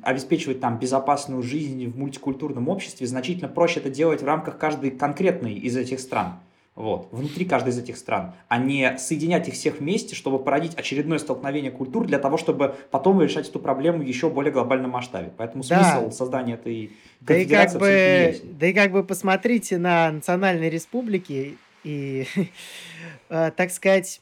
обеспечивать 0.00 0.60
там 0.60 0.78
безопасную 0.78 1.42
жизнь 1.42 1.88
в 1.90 1.98
мультикультурном 1.98 2.70
обществе, 2.70 3.06
значительно 3.06 3.48
проще 3.48 3.80
это 3.80 3.90
делать 3.90 4.22
в 4.22 4.24
рамках 4.24 4.61
каждой 4.62 4.92
конкретной 4.92 5.54
из 5.54 5.76
этих 5.76 5.98
стран. 5.98 6.34
Вот, 6.76 7.08
внутри 7.10 7.44
каждой 7.44 7.70
из 7.70 7.78
этих 7.78 7.96
стран, 7.98 8.32
а 8.48 8.58
не 8.58 8.96
соединять 8.96 9.48
их 9.48 9.54
всех 9.54 9.80
вместе, 9.80 10.14
чтобы 10.14 10.38
породить 10.38 10.74
очередное 10.74 11.18
столкновение 11.18 11.72
культур 11.72 12.06
для 12.06 12.18
того, 12.18 12.38
чтобы 12.38 12.76
потом 12.92 13.20
решать 13.20 13.48
эту 13.48 13.58
проблему 13.58 13.98
в 13.98 14.06
еще 14.06 14.30
более 14.30 14.52
глобальном 14.52 14.92
масштабе. 14.92 15.32
Поэтому 15.36 15.64
да. 15.64 15.82
смысл 15.82 16.16
создания 16.16 16.54
этой 16.54 16.92
да 17.20 17.36
и 17.36 17.44
как 17.44 17.76
бы, 17.76 18.36
Да 18.58 18.66
и 18.68 18.72
как 18.72 18.92
бы 18.92 19.02
посмотрите 19.02 19.78
на 19.78 20.12
национальные 20.12 20.70
республики 20.70 21.58
и, 21.82 22.26
э, 23.28 23.50
так 23.54 23.70
сказать, 23.72 24.20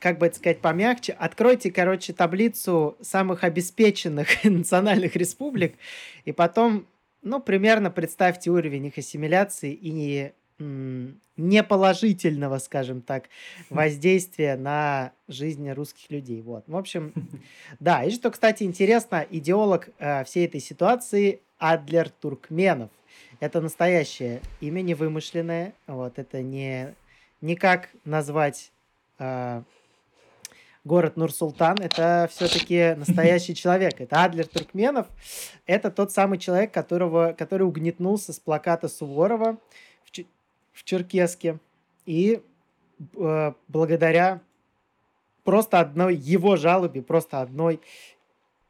как 0.00 0.18
бы 0.18 0.26
это 0.26 0.36
сказать 0.36 0.60
помягче, 0.60 1.12
откройте, 1.12 1.70
короче, 1.70 2.12
таблицу 2.14 2.96
самых 3.00 3.44
обеспеченных 3.44 4.28
национальных 4.44 5.14
республик, 5.16 5.74
и 6.24 6.32
потом 6.32 6.86
ну, 7.22 7.40
примерно 7.40 7.90
представьте 7.90 8.50
уровень 8.50 8.86
их 8.86 8.98
ассимиляции 8.98 9.72
и 9.72 9.90
не, 9.90 10.32
неположительного, 11.36 12.58
скажем 12.58 13.02
так, 13.02 13.28
воздействия 13.70 14.56
на 14.56 15.12
жизнь 15.28 15.70
русских 15.70 16.10
людей. 16.10 16.40
Вот. 16.42 16.64
В 16.66 16.76
общем, 16.76 17.12
да. 17.80 18.04
И 18.04 18.10
что, 18.10 18.30
кстати, 18.30 18.62
интересно, 18.62 19.26
идеолог 19.28 19.88
э, 19.98 20.24
всей 20.24 20.46
этой 20.46 20.60
ситуации 20.60 21.40
Адлер 21.58 22.08
Туркменов. 22.08 22.90
Это 23.40 23.60
настоящее 23.60 24.40
имя, 24.60 24.80
не 24.80 24.94
вымышленное. 24.94 25.74
Вот, 25.86 26.18
это 26.18 26.42
не, 26.42 26.94
не 27.40 27.54
как 27.54 27.90
назвать 28.04 28.72
э, 29.18 29.62
город 30.86 31.16
Нур-Султан, 31.16 31.78
это 31.80 32.28
все-таки 32.30 32.94
настоящий 32.96 33.54
человек. 33.54 34.00
Это 34.00 34.22
Адлер 34.22 34.46
Туркменов. 34.46 35.08
Это 35.66 35.90
тот 35.90 36.12
самый 36.12 36.38
человек, 36.38 36.72
которого, 36.72 37.34
который 37.36 37.64
угнетнулся 37.64 38.32
с 38.32 38.38
плаката 38.38 38.88
Суворова 38.88 39.58
в, 40.04 40.10
Ч- 40.12 40.26
в 40.72 40.84
Черкеске. 40.84 41.58
И 42.06 42.40
э, 43.16 43.52
благодаря 43.68 44.40
просто 45.42 45.80
одной 45.80 46.14
его 46.14 46.56
жалобе, 46.56 47.02
просто 47.02 47.40
одной 47.40 47.80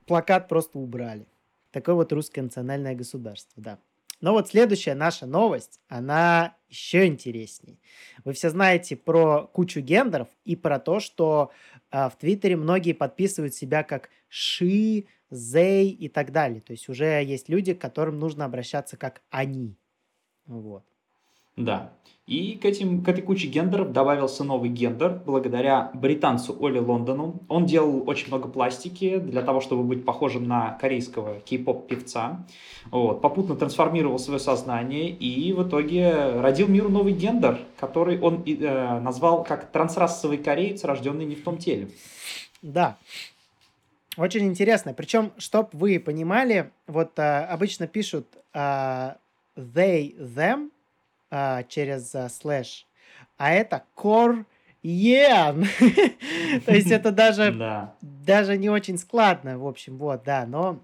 плакат 0.07 0.49
просто 0.49 0.79
убрали. 0.79 1.27
Такое 1.71 1.95
вот 1.95 2.13
русское 2.13 2.43
национальное 2.43 2.95
государство, 2.95 3.63
да. 3.63 3.79
Но 4.23 4.33
вот 4.33 4.49
следующая 4.49 4.95
наша 4.95 5.27
новость, 5.27 5.79
она 5.89 6.56
еще 6.69 7.07
интереснее. 7.07 7.79
Вы 8.25 8.33
все 8.33 8.51
знаете 8.51 8.97
про 8.97 9.47
кучу 9.47 9.81
гендеров 9.81 10.29
и 10.45 10.57
про 10.57 10.79
то, 10.79 11.01
что 11.01 11.53
э, 11.91 12.09
в 12.09 12.17
Твиттере 12.19 12.57
многие 12.57 12.93
подписывают 12.93 13.55
себя 13.55 13.83
как 13.83 14.11
ши, 14.29 15.07
зей 15.31 15.91
и 15.91 16.09
так 16.09 16.33
далее. 16.33 16.61
То 16.61 16.73
есть 16.73 16.89
уже 16.89 17.23
есть 17.23 17.49
люди, 17.49 17.75
к 17.75 17.81
которым 17.81 18.19
нужно 18.19 18.45
обращаться 18.45 18.97
как 18.97 19.23
они. 19.31 19.77
Вот. 20.47 20.85
Да. 21.57 21.93
И 22.27 22.59
к, 22.61 22.65
этим, 22.65 23.05
к 23.05 23.09
этой 23.09 23.23
куче 23.23 23.47
гендеров 23.47 23.93
добавился 23.93 24.43
новый 24.43 24.69
гендер 24.69 25.23
благодаря 25.25 25.93
британцу 25.95 26.57
Оли 26.61 26.81
Лондону. 26.81 27.41
Он 27.49 27.67
делал 27.67 28.03
очень 28.09 28.27
много 28.27 28.49
пластики 28.49 29.19
для 29.19 29.43
того, 29.43 29.61
чтобы 29.61 29.85
быть 29.85 30.05
похожим 30.05 30.49
на 30.49 30.73
корейского 30.73 31.39
кей-поп 31.39 31.87
певца. 31.87 32.45
Вот. 32.91 33.23
Попутно 33.23 33.55
трансформировал 33.55 34.19
свое 34.19 34.41
сознание 34.41 35.09
и 35.09 35.53
в 35.53 35.69
итоге 35.69 36.41
родил 36.41 36.67
миру 36.67 36.89
новый 36.89 37.13
гендер, 37.13 37.61
который 37.79 38.19
он 38.19 38.43
э, 38.45 38.99
назвал 38.99 39.45
как 39.45 39.71
трансрасовый 39.71 40.39
кореец, 40.39 40.83
рожденный 40.83 41.27
не 41.27 41.37
в 41.37 41.45
том 41.45 41.59
теле. 41.59 41.91
Да. 42.61 42.97
Очень 44.17 44.47
интересно. 44.47 44.95
Причем, 44.95 45.31
чтобы 45.39 45.69
вы 45.75 46.01
понимали, 46.01 46.73
вот 46.89 47.17
э, 47.21 47.45
обычно 47.45 47.87
пишут 47.87 48.27
э, 48.53 49.13
they, 49.57 50.17
them, 50.19 50.71
а, 51.31 51.63
через 51.65 52.15
а, 52.15 52.29
слэш, 52.29 52.87
а 53.37 53.53
это 53.53 53.85
core 53.97 54.45
Ен. 54.83 55.67
То 56.67 56.75
есть 56.75 56.91
это 56.91 57.11
даже, 57.11 57.91
даже 58.01 58.57
не 58.57 58.71
очень 58.71 58.99
складно, 58.99 59.59
в 59.59 59.67
общем, 59.67 59.99
вот, 59.99 60.23
да, 60.25 60.47
но... 60.47 60.79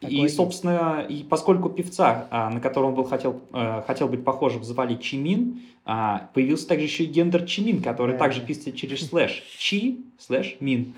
И, 0.00 0.28
собственно, 0.28 1.06
и 1.08 1.22
поскольку 1.22 1.70
певца, 1.70 2.26
а, 2.30 2.50
на 2.50 2.60
которого 2.60 2.88
он 2.88 2.94
был 2.94 3.04
хотел, 3.04 3.40
э, 3.52 3.82
хотел 3.86 4.08
быть 4.08 4.24
похожим, 4.24 4.62
звали 4.62 4.96
Чимин, 4.96 5.60
появился 5.84 6.68
также 6.68 6.84
еще 6.84 7.04
и 7.04 7.06
гендер 7.06 7.46
Чимин, 7.46 7.82
который 7.82 8.16
также 8.16 8.40
пишется 8.40 8.72
через 8.72 9.08
слэш. 9.08 9.42
Чи 9.58 10.04
слэш 10.18 10.56
мин. 10.60 10.94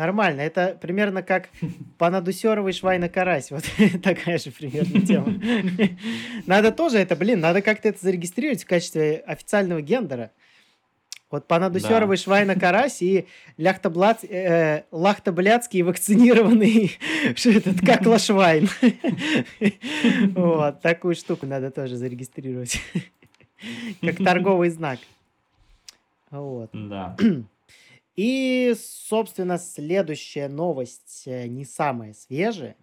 Нормально. 0.00 0.40
Это 0.40 0.78
примерно 0.80 1.22
как 1.22 1.50
понадусеровый 1.98 2.72
швайнокарась. 2.72 3.50
Вот 3.50 3.64
такая 4.02 4.38
же 4.38 4.50
примерно 4.50 5.04
тема. 5.04 5.38
Надо 6.46 6.72
тоже 6.72 6.96
это, 6.96 7.16
блин, 7.16 7.40
надо 7.40 7.60
как-то 7.60 7.90
это 7.90 8.00
зарегистрировать 8.00 8.64
в 8.64 8.66
качестве 8.66 9.18
официального 9.26 9.82
гендера. 9.82 10.30
Вот 11.30 11.46
понадусеровый 11.46 12.16
да. 12.16 12.22
швайнокарась 12.22 13.02
и 13.02 13.26
ляхтоблад, 13.58 14.24
э, 14.24 14.84
лахтобляцкий 14.90 15.82
вакцинированный 15.82 16.92
этот, 17.44 17.84
как 17.84 18.06
лашвайн. 18.06 18.70
Вот, 20.34 20.80
такую 20.80 21.14
штуку 21.14 21.44
надо 21.44 21.70
тоже 21.70 21.96
зарегистрировать. 21.96 22.80
Как 24.00 24.16
торговый 24.16 24.70
знак. 24.70 24.98
Вот. 26.30 26.70
Да. 26.72 27.14
И, 28.22 28.76
собственно, 28.78 29.56
следующая 29.56 30.48
новость 30.48 31.22
э, 31.24 31.46
не 31.46 31.64
самая 31.64 32.12
свежая, 32.12 32.76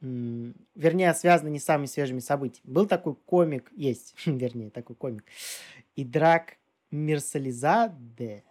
вернее, 0.00 1.12
связана 1.12 1.50
не 1.50 1.58
с 1.58 1.64
самыми 1.64 1.84
свежими 1.84 2.20
событиями. 2.20 2.72
Был 2.72 2.86
такой 2.86 3.14
комик, 3.14 3.70
есть, 3.76 4.14
вернее, 4.24 4.70
такой 4.70 4.96
комик, 4.96 5.26
Идрак 5.96 6.56
Мирсализаде, 6.90 8.42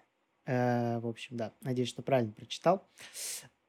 э, 0.45 0.99
в 0.99 1.07
общем, 1.07 1.35
да, 1.35 1.51
надеюсь, 1.61 1.89
что 1.89 2.03
правильно 2.03 2.31
прочитал. 2.31 2.87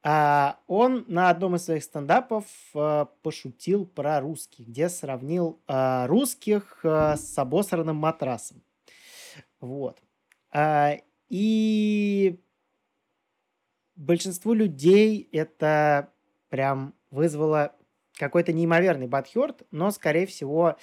А, 0.02 0.60
он 0.66 1.06
на 1.08 1.30
одном 1.30 1.56
из 1.56 1.64
своих 1.64 1.82
стендапов 1.82 2.44
э, 2.74 3.06
пошутил 3.22 3.86
про 3.86 4.20
русских, 4.20 4.66
где 4.66 4.90
сравнил 4.90 5.62
русских 5.66 6.80
с 6.84 7.38
обосранным 7.38 7.96
матрасом. 7.96 8.62
Вот. 9.62 10.02
А, 10.52 10.98
и 11.30 12.38
большинству 14.00 14.54
людей 14.54 15.28
это 15.32 16.12
прям 16.48 16.94
вызвало 17.10 17.76
какой-то 18.18 18.52
неимоверный 18.52 19.06
бадхерт, 19.06 19.62
но, 19.70 19.90
скорее 19.90 20.26
всего, 20.26 20.76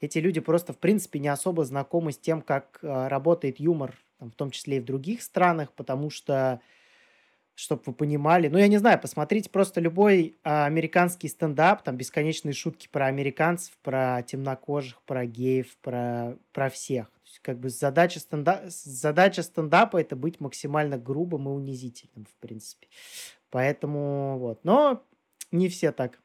эти 0.00 0.18
люди 0.18 0.40
просто, 0.40 0.72
в 0.72 0.78
принципе, 0.78 1.18
не 1.18 1.28
особо 1.28 1.64
знакомы 1.64 2.12
с 2.12 2.18
тем, 2.18 2.40
как 2.40 2.78
э, 2.82 3.08
работает 3.08 3.58
юмор, 3.58 3.94
в 4.20 4.30
том 4.32 4.50
числе 4.50 4.76
и 4.76 4.80
в 4.80 4.84
других 4.84 5.22
странах, 5.22 5.72
потому 5.72 6.10
что, 6.10 6.60
чтобы 7.54 7.82
вы 7.86 7.92
понимали, 7.92 8.48
ну, 8.48 8.58
я 8.58 8.68
не 8.68 8.78
знаю, 8.78 9.00
посмотрите 9.00 9.48
просто 9.48 9.80
любой 9.80 10.36
а, 10.42 10.66
американский 10.66 11.28
стендап, 11.28 11.82
там, 11.82 11.96
бесконечные 11.96 12.52
шутки 12.52 12.88
про 12.90 13.06
американцев, 13.06 13.76
про 13.82 14.22
темнокожих, 14.22 15.00
про 15.02 15.24
геев, 15.26 15.76
про, 15.82 16.36
про 16.52 16.68
всех 16.68 17.08
есть, 17.34 17.40
как 17.42 17.58
бы 17.58 17.68
задача, 17.68 18.20
стенда... 18.20 18.62
задача 18.66 19.42
стендапа 19.42 19.98
это 20.00 20.16
быть 20.16 20.40
максимально 20.40 20.98
грубым 20.98 21.48
и 21.48 21.52
унизительным, 21.52 22.26
в 22.26 22.34
принципе. 22.40 22.88
Поэтому 23.50 24.38
вот. 24.38 24.64
Но 24.64 25.04
не 25.50 25.68
все 25.68 25.92
так 25.92 26.20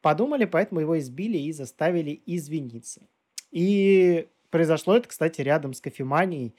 подумали, 0.00 0.44
поэтому 0.44 0.80
его 0.80 0.98
избили 0.98 1.38
и 1.38 1.52
заставили 1.52 2.22
извиниться. 2.26 3.02
И 3.50 4.28
произошло 4.50 4.96
это, 4.96 5.08
кстати, 5.08 5.40
рядом 5.40 5.74
с 5.74 5.80
кофеманией, 5.80 6.54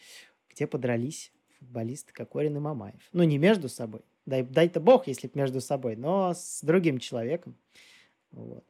где 0.50 0.68
подрались 0.68 1.32
футболисты 1.64 2.14
Кокорин 2.14 2.58
и 2.58 2.60
Мамаев. 2.60 3.02
Ну, 3.14 3.24
не 3.24 3.38
между 3.38 3.70
собой. 3.70 4.02
Дай, 4.26 4.44
дай-то 4.44 4.80
бог, 4.80 5.08
если 5.08 5.28
бы 5.28 5.34
между 5.36 5.62
собой, 5.62 5.96
но 5.96 6.34
с 6.34 6.62
другим 6.62 7.00
человеком. 7.00 7.56
Вот. 8.32 8.64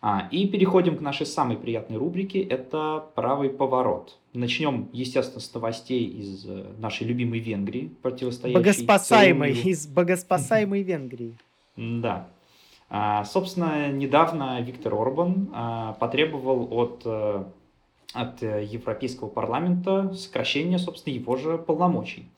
А, 0.00 0.28
и 0.32 0.48
переходим 0.48 0.96
к 0.96 1.00
нашей 1.00 1.26
самой 1.26 1.56
приятной 1.56 1.96
рубрике. 1.96 2.42
Это 2.42 3.04
правый 3.14 3.50
поворот. 3.50 4.18
Начнем, 4.32 4.88
естественно, 4.92 5.40
с 5.40 5.54
новостей 5.54 6.04
из 6.04 6.44
э, 6.44 6.72
нашей 6.78 7.06
любимой 7.06 7.38
Венгрии, 7.38 7.92
противостоящей... 8.02 8.58
Богоспасаемой, 8.58 9.52
из 9.52 9.86
богоспасаемой 9.86 10.82
Венгрии. 10.82 11.36
Да. 11.76 12.28
А, 12.88 13.24
собственно, 13.24 13.92
недавно 13.92 14.60
Виктор 14.60 14.92
Орбан 14.94 15.50
а, 15.52 15.92
потребовал 15.94 16.68
от, 16.72 17.02
э, 17.04 17.44
от 18.12 18.42
Европейского 18.42 19.28
парламента 19.28 20.12
сокращения, 20.14 20.78
собственно, 20.78 21.14
его 21.14 21.36
же 21.36 21.58
полномочий. 21.58 22.28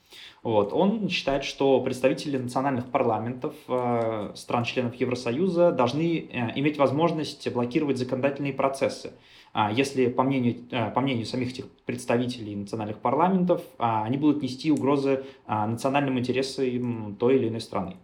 Вот. 0.42 0.72
Он 0.72 1.08
считает, 1.08 1.42
что 1.42 1.80
представители 1.80 2.36
национальных 2.36 2.86
парламентов 2.90 3.54
э, 3.66 4.32
стран-членов 4.34 4.94
Евросоюза 4.94 5.72
должны 5.72 6.18
э, 6.18 6.58
иметь 6.58 6.76
возможность 6.76 7.50
блокировать 7.50 7.96
законодательные 7.96 8.52
процессы. 8.52 9.12
А 9.54 9.72
если, 9.72 10.08
по 10.08 10.22
мнению, 10.22 10.56
э, 10.70 10.90
по 10.90 11.00
мнению 11.00 11.24
самих 11.24 11.50
этих 11.50 11.70
представителей 11.86 12.56
национальных 12.56 12.98
парламентов, 12.98 13.62
э, 13.62 13.66
они 13.78 14.18
будут 14.18 14.42
нести 14.42 14.70
угрозы 14.70 15.24
э, 15.46 15.66
национальным 15.66 16.18
интересам 16.18 17.16
той 17.16 17.36
или 17.36 17.48
иной 17.48 17.62
страны. 17.62 17.96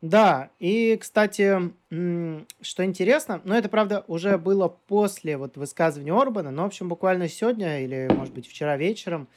Да, 0.00 0.50
и, 0.60 0.96
кстати, 0.96 1.72
что 2.62 2.84
интересно, 2.84 3.40
но 3.44 3.56
это, 3.56 3.68
правда, 3.68 4.04
уже 4.06 4.38
было 4.38 4.68
после 4.68 5.36
вот 5.36 5.56
высказывания 5.56 6.12
Орбана, 6.12 6.52
но, 6.52 6.62
в 6.62 6.66
общем, 6.66 6.88
буквально 6.88 7.28
сегодня 7.28 7.82
или, 7.82 8.08
может 8.08 8.32
быть, 8.32 8.46
вчера 8.48 8.76
вечером 8.76 9.28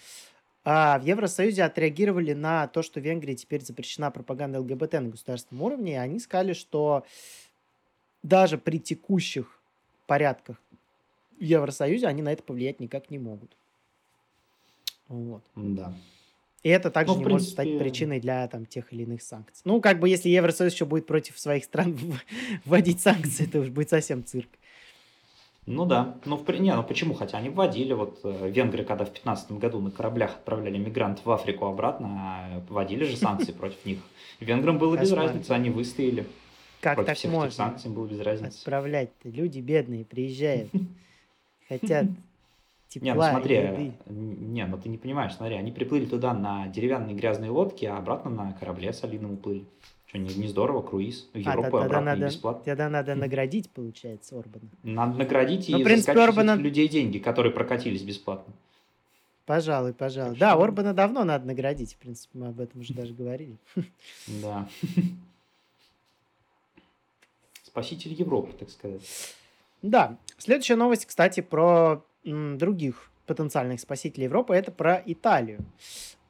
а 0.64 1.00
в 1.00 1.04
Евросоюзе 1.04 1.64
отреагировали 1.64 2.34
на 2.34 2.68
то, 2.68 2.84
что 2.84 3.00
в 3.00 3.04
Венгрии 3.04 3.34
теперь 3.34 3.64
запрещена 3.64 4.12
пропаганда 4.12 4.60
ЛГБТ 4.60 4.94
на 4.94 5.10
государственном 5.10 5.64
уровне, 5.64 5.94
и 5.94 5.98
они 5.98 6.20
сказали, 6.20 6.54
что 6.54 7.04
даже 8.24 8.58
при 8.58 8.80
текущих 8.80 9.60
порядках 10.06 10.62
в 11.40 11.44
Евросоюзе 11.44 12.08
они 12.08 12.22
на 12.22 12.32
это 12.32 12.44
повлиять 12.44 12.80
никак 12.80 13.10
не 13.10 13.18
могут. 13.18 13.52
Вот. 15.08 15.42
Да. 15.56 15.94
И 16.64 16.70
это 16.70 16.92
также 16.92 17.14
ну, 17.14 17.20
не 17.20 17.26
принципе... 17.26 17.34
может 17.34 17.50
стать 17.50 17.80
причиной 17.80 18.20
для 18.20 18.48
там, 18.48 18.66
тех 18.66 18.94
или 18.94 19.04
иных 19.04 19.24
санкций. 19.24 19.62
Ну, 19.66 19.82
как 19.82 20.00
бы, 20.00 20.08
если 20.08 20.30
Евросоюз 20.30 20.74
еще 20.74 20.86
будет 20.86 21.08
против 21.08 21.40
своих 21.40 21.64
стран 21.64 21.98
вводить 22.66 23.02
санкции, 23.02 23.48
это 23.48 23.60
уже 23.60 23.72
будет 23.72 23.90
совсем 23.90 24.24
цирк. 24.24 24.50
Ну 25.68 25.86
да, 25.86 26.18
ну, 26.26 26.38
в, 26.38 26.50
не, 26.60 26.74
ну 26.76 26.84
почему, 26.84 27.14
хотя 27.14 27.38
они 27.38 27.50
вводили, 27.50 27.94
вот 27.94 28.20
э, 28.24 28.50
венгры, 28.50 28.84
когда 28.84 29.06
в 29.06 29.10
2015 29.10 29.52
году 29.54 29.80
на 29.80 29.92
кораблях 29.92 30.32
отправляли 30.32 30.78
мигрантов 30.78 31.26
в 31.26 31.32
Африку 31.32 31.66
обратно, 31.66 32.64
вводили 32.68 33.04
же 33.04 33.16
санкции 33.16 33.52
против 33.58 33.86
них. 33.86 34.00
Венграм 34.40 34.78
было 34.80 34.98
без 34.98 35.12
разницы, 35.12 35.52
они 35.52 35.70
выстояли. 35.70 36.28
Как 36.80 37.06
так 37.06 37.18
можно? 37.26 37.52
санкций 37.52 37.92
было 37.92 38.08
без 38.08 38.20
разницы. 38.22 38.58
Отправлять-то, 38.58 39.30
люди 39.30 39.60
бедные 39.60 40.04
приезжают, 40.04 40.72
хотят 41.70 42.08
тепла 42.92 43.06
Не, 43.06 43.14
ну 43.14 43.22
смотри, 43.22 43.94
не, 44.08 44.66
ну 44.66 44.78
ты 44.78 44.90
не 44.90 44.98
понимаешь, 44.98 45.34
смотри, 45.34 45.56
они 45.56 45.72
приплыли 45.72 46.06
туда 46.06 46.34
на 46.34 46.68
деревянные 46.68 47.16
грязные 47.16 47.50
лодки, 47.50 47.86
а 47.86 47.98
обратно 47.98 48.30
на 48.30 48.54
корабле 48.54 48.92
солидном 48.92 49.34
уплыли. 49.34 49.66
Что, 50.08 50.18
не, 50.18 50.34
не 50.36 50.48
здорово, 50.50 50.82
круиз 50.82 51.30
в 51.34 51.38
а, 51.38 51.40
Европу 51.40 51.78
а, 51.78 51.82
тогда 51.84 52.02
надо, 52.02 52.26
бесплатно. 52.26 52.64
Тогда 52.66 52.90
надо 52.90 53.16
наградить, 53.16 53.70
получается, 53.70 54.38
Орбана. 54.38 54.66
Надо 54.84 55.18
наградить 55.18 55.70
ну, 55.70 55.80
и 55.80 55.84
принципе, 55.86 56.20
Орбана... 56.20 56.56
людей 56.56 56.90
деньги, 56.90 57.18
которые 57.18 57.54
прокатились 57.54 58.02
бесплатно. 58.02 58.54
Пожалуй, 59.46 59.94
пожалуй. 59.94 60.38
Да, 60.38 60.54
Орбана 60.54 60.94
давно 60.94 61.24
надо 61.24 61.48
наградить, 61.48 61.94
в 61.94 61.98
принципе, 61.98 62.38
мы 62.38 62.48
об 62.48 62.60
этом 62.60 62.82
уже 62.82 62.94
даже 62.94 63.14
говорили. 63.14 63.56
Да. 64.42 64.68
Спаситель 67.64 68.14
Европы, 68.14 68.52
так 68.60 68.70
сказать. 68.70 69.02
Да. 69.82 70.18
Следующая 70.38 70.76
новость, 70.76 71.06
кстати, 71.06 71.40
про 71.40 72.04
других 72.24 73.12
потенциальных 73.26 73.80
спасителей 73.80 74.26
Европы, 74.26 74.54
это 74.54 74.72
про 74.72 75.02
Италию. 75.06 75.60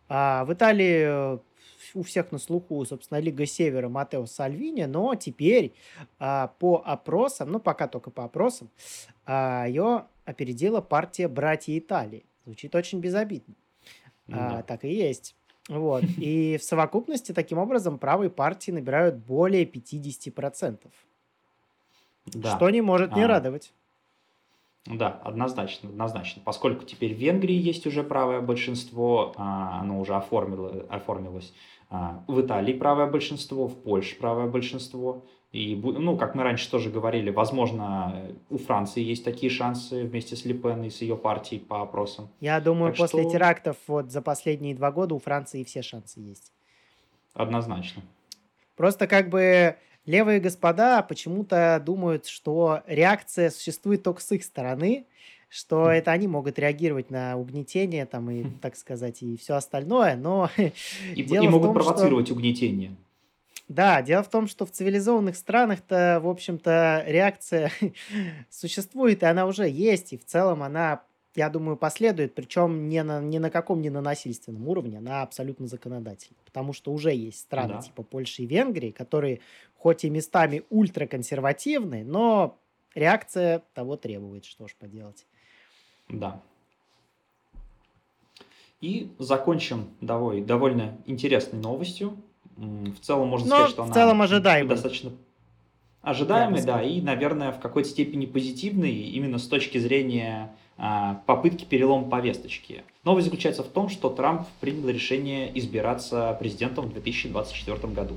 А 0.07 0.45
в 0.45 0.53
Италии 0.53 1.39
у 1.93 2.03
всех 2.03 2.31
на 2.31 2.38
слуху, 2.38 2.83
собственно, 2.86 3.19
Лига 3.19 3.45
Севера 3.45 3.89
Матео 3.89 4.25
Сальвини, 4.25 4.83
но 4.83 5.15
теперь 5.15 5.74
а, 6.20 6.48
по 6.59 6.81
опросам, 6.85 7.51
ну 7.51 7.59
пока 7.59 7.87
только 7.87 8.11
по 8.11 8.24
опросам, 8.24 8.70
а, 9.25 9.65
ее 9.68 10.05
опередила 10.25 10.81
партия 10.81 11.27
«Братья 11.27 11.77
Италии». 11.77 12.25
Звучит 12.46 12.75
очень 12.75 13.00
безобидно. 13.00 13.55
Ну, 14.27 14.37
а, 14.39 14.50
да. 14.50 14.63
Так 14.63 14.85
и 14.85 14.94
есть. 14.94 15.35
Вот. 15.68 16.03
И 16.18 16.57
в 16.57 16.63
совокупности 16.63 17.31
таким 17.33 17.57
образом 17.57 18.00
правые 18.00 18.29
партии 18.29 18.72
набирают 18.72 19.15
более 19.15 19.65
50%. 19.65 20.79
Да. 22.25 22.55
Что 22.55 22.70
не 22.70 22.81
может 22.81 23.15
не 23.15 23.24
а, 23.24 23.27
радовать. 23.27 23.74
Да, 24.85 25.20
однозначно, 25.24 25.89
однозначно. 25.89 26.41
Поскольку 26.44 26.85
теперь 26.85 27.13
в 27.13 27.17
Венгрии 27.17 27.55
есть 27.55 27.85
уже 27.85 28.03
правое 28.03 28.41
большинство, 28.41 29.33
а, 29.37 29.79
оно 29.79 30.00
уже 30.00 30.15
оформило, 30.15 30.85
оформилось. 30.89 31.53
А, 31.89 32.24
в 32.27 32.41
Италии 32.41 32.74
правое 32.74 33.05
большинство, 33.05 33.67
в 33.67 33.75
Польше 33.83 34.17
правое 34.17 34.48
большинство. 34.48 35.24
И, 35.51 35.75
ну, 35.75 36.17
как 36.17 36.33
мы 36.33 36.44
раньше 36.44 36.72
тоже 36.72 36.89
говорили, 36.89 37.29
возможно, 37.29 38.31
у 38.50 38.57
Франции 38.57 39.03
есть 39.03 39.25
такие 39.25 39.51
шансы 39.51 40.05
вместе 40.05 40.37
с 40.37 40.46
Лепен 40.46 40.83
и 40.83 40.89
с 40.89 41.01
ее 41.01 41.17
партией 41.17 41.61
по 41.61 41.81
опросам. 41.81 42.29
Я 42.39 42.61
думаю, 42.61 42.94
так 42.94 43.00
после 43.00 43.24
что... 43.24 43.31
терактов 43.31 43.75
вот 43.87 44.11
за 44.11 44.22
последние 44.22 44.74
два 44.74 44.91
года 44.91 45.13
у 45.13 45.20
Франции 45.20 45.65
все 45.65 45.81
шансы 45.81 46.22
есть. 46.22 46.53
Однозначно. 47.33 48.01
Просто 48.77 49.07
как 49.07 49.29
бы 49.29 49.75
левые 50.05 50.40
господа 50.40 51.01
почему-то 51.03 51.81
думают, 51.85 52.27
что 52.27 52.81
реакция 52.87 53.50
существует 53.50 54.03
только 54.03 54.22
с 54.22 54.31
их 54.31 54.44
стороны, 54.44 55.05
что 55.50 55.90
это 55.90 56.11
они 56.11 56.27
могут 56.27 56.57
реагировать 56.57 57.09
на 57.09 57.37
угнетение 57.37 58.05
там 58.05 58.31
и, 58.31 58.46
так 58.61 58.75
сказать, 58.77 59.22
и 59.22 59.37
все 59.37 59.55
остальное, 59.55 60.16
но 60.16 60.50
и, 60.57 61.24
дело 61.24 61.44
и 61.44 61.48
могут 61.48 61.70
том, 61.70 61.74
провоцировать 61.75 62.27
что... 62.27 62.35
угнетение. 62.35 62.96
Да, 63.68 64.01
дело 64.01 64.22
в 64.24 64.29
том, 64.29 64.48
что 64.48 64.66
в 64.66 64.72
цивилизованных 64.72 65.35
странах-то, 65.35 66.20
в 66.22 66.27
общем-то, 66.27 67.03
реакция 67.07 67.72
существует, 68.50 69.24
и 69.24 69.25
она 69.25 69.46
уже 69.46 69.68
есть, 69.68 70.14
и 70.14 70.18
в 70.18 70.25
целом 70.25 70.64
она, 70.64 71.03
я 71.35 71.50
думаю, 71.50 71.77
последует, 71.77 72.35
причем 72.35 72.89
не 72.89 73.03
на, 73.03 73.22
ни 73.22 73.37
на 73.37 73.50
каком 73.50 73.81
не 73.81 73.89
на 73.89 74.01
насильственном 74.01 74.67
уровне, 74.67 74.98
она 74.98 75.22
абсолютно 75.22 75.67
законодательна, 75.67 76.37
потому 76.46 76.74
что 76.74 76.91
уже 76.91 77.13
есть 77.13 77.39
страны 77.39 77.75
да. 77.75 77.81
типа 77.81 78.03
Польши 78.03 78.44
и 78.44 78.46
Венгрии, 78.46 78.91
которые 78.91 79.39
хоть 79.75 80.03
и 80.03 80.09
местами 80.09 80.63
ультраконсервативны, 80.70 82.03
но 82.03 82.57
реакция 82.96 83.63
того 83.74 83.96
требует, 83.96 84.46
что 84.46 84.67
ж 84.67 84.75
поделать. 84.75 85.25
Да. 86.09 86.41
И 88.81 89.11
закончим 89.20 89.89
довольно, 90.01 90.46
довольно 90.46 90.98
интересной 91.05 91.59
новостью. 91.59 92.17
В 92.57 93.00
целом 93.00 93.29
можно 93.29 93.48
Но 93.48 93.55
сказать, 93.55 93.72
что 93.72 93.83
в 93.83 93.94
целом 93.94 94.22
ожидаемой. 94.22 94.70
достаточно 94.70 95.11
ожидаемой, 96.01 96.63
да, 96.63 96.81
и, 96.81 97.01
наверное, 97.01 97.51
в 97.51 97.59
какой-то 97.59 97.89
степени 97.89 98.25
позитивной 98.25 98.91
именно 98.91 99.37
с 99.37 99.48
точки 99.48 99.77
зрения 99.77 100.44
а, 100.44 100.55
попытки 101.25 101.66
перелома 101.66 102.10
повесточки. 102.10 102.84
Новость 103.03 103.25
заключается 103.25 103.64
в 103.64 103.68
том, 103.68 103.90
что 103.90 104.10
Трамп 104.10 104.48
принял 104.60 104.88
решение 104.90 105.57
избираться 105.57 106.36
президентом 106.40 106.86
в 106.86 106.94
2024 106.94 107.94
году. 107.94 108.16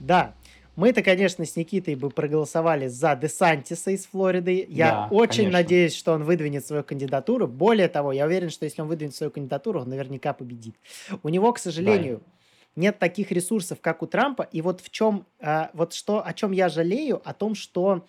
Да, 0.00 0.34
мы-то, 0.76 1.02
конечно, 1.02 1.44
с 1.46 1.56
Никитой 1.56 1.94
бы 1.94 2.10
проголосовали 2.10 2.86
за 2.86 3.16
Десантиса 3.16 3.90
из 3.92 4.06
Флориды. 4.06 4.66
Я 4.68 4.90
да, 4.90 5.08
очень 5.10 5.36
конечно. 5.36 5.58
надеюсь, 5.58 5.94
что 5.94 6.12
он 6.12 6.24
выдвинет 6.24 6.66
свою 6.66 6.84
кандидатуру. 6.84 7.48
Более 7.48 7.88
того, 7.88 8.12
я 8.12 8.26
уверен, 8.26 8.50
что 8.50 8.66
если 8.66 8.82
он 8.82 8.88
выдвинет 8.88 9.14
свою 9.14 9.32
кандидатуру, 9.32 9.80
он 9.80 9.88
наверняка 9.88 10.34
победит. 10.34 10.76
У 11.22 11.30
него, 11.30 11.50
к 11.54 11.58
сожалению, 11.58 12.18
да. 12.18 12.82
нет 12.82 12.98
таких 12.98 13.32
ресурсов, 13.32 13.78
как 13.80 14.02
у 14.02 14.06
Трампа. 14.06 14.42
И 14.42 14.60
вот 14.60 14.82
в 14.82 14.90
чем, 14.90 15.24
а, 15.40 15.70
вот 15.72 15.94
что, 15.94 16.24
о 16.24 16.34
чем 16.34 16.52
я 16.52 16.68
жалею, 16.68 17.22
о 17.24 17.32
том, 17.32 17.54
что 17.54 18.06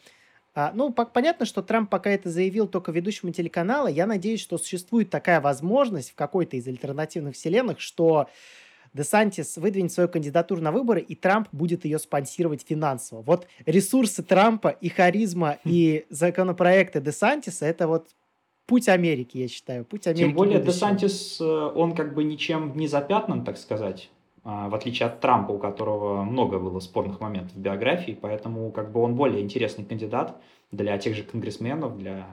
а, 0.57 0.71
ну, 0.73 0.91
по- 0.91 1.05
понятно, 1.05 1.45
что 1.45 1.61
Трамп 1.61 1.87
пока 1.87 2.09
это 2.09 2.31
заявил 2.31 2.67
только 2.67 2.91
ведущему 2.91 3.31
телеканала. 3.31 3.87
Я 3.87 4.07
надеюсь, 4.07 4.41
что 4.41 4.57
существует 4.57 5.11
такая 5.11 5.39
возможность 5.39 6.09
в 6.09 6.15
какой-то 6.15 6.57
из 6.57 6.67
альтернативных 6.67 7.35
вселенных, 7.35 7.79
что 7.79 8.27
Десантис 8.91 9.57
выдвинет 9.57 9.91
свою 9.91 10.09
кандидатуру 10.09 10.59
на 10.59 10.71
выборы, 10.71 10.99
и 11.01 11.13
Трамп 11.13 11.47
будет 11.51 11.85
ее 11.85 11.99
спонсировать 11.99 12.65
финансово. 12.67 13.21
Вот 13.21 13.45
ресурсы 13.67 14.23
Трампа 14.23 14.69
и 14.69 14.89
харизма, 14.89 15.59
хм. 15.63 15.69
и 15.69 16.05
законопроекты 16.09 17.01
Десантиса– 17.01 17.65
это 17.67 17.87
вот 17.87 18.07
путь 18.65 18.89
Америки, 18.89 19.37
я 19.37 19.47
считаю. 19.47 19.85
Путь 19.85 20.07
Америки 20.07 20.25
Тем 20.25 20.33
более 20.33 20.59
Десантис, 20.59 21.39
э, 21.39 21.43
он 21.43 21.93
как 21.95 22.15
бы 22.15 22.23
ничем 22.23 22.75
не 22.75 22.87
запятнан, 22.87 23.45
так 23.45 23.59
сказать, 23.59 24.09
в 24.47 24.75
отличие 24.75 25.07
от 25.07 25.19
Трампа, 25.19 25.51
у 25.51 25.60
которого 25.60 26.23
много 26.23 26.57
было 26.57 26.79
спорных 26.79 27.19
моментов 27.19 27.53
в 27.53 27.60
биографии, 27.60 28.17
поэтому 28.19 28.71
как 28.71 28.93
бы 28.93 29.01
он 29.01 29.15
более 29.15 29.41
интересный 29.41 29.83
кандидат 29.83 30.41
для 30.71 30.97
тех 30.97 31.15
же 31.15 31.23
конгрессменов, 31.23 31.97
для 31.97 32.27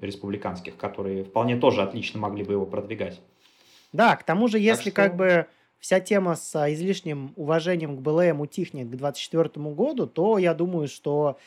республиканских, 0.00 0.76
которые 0.76 1.22
вполне 1.22 1.56
тоже 1.56 1.82
отлично 1.82 2.18
могли 2.18 2.42
бы 2.42 2.54
его 2.54 2.66
продвигать. 2.66 3.20
Да, 3.92 4.16
к 4.16 4.24
тому 4.24 4.48
же, 4.48 4.58
если 4.58 4.90
что... 4.90 4.96
как 4.96 5.14
бы 5.14 5.46
вся 5.78 6.00
тема 6.00 6.34
с 6.34 6.56
а, 6.56 6.72
излишним 6.72 7.32
уважением 7.36 7.96
к 7.96 8.00
БЛМ 8.00 8.40
утихнет 8.40 8.88
к 8.88 8.96
2024 8.96 9.72
году, 9.72 10.08
то 10.08 10.38
я 10.38 10.54
думаю, 10.54 10.88
что 10.88 11.38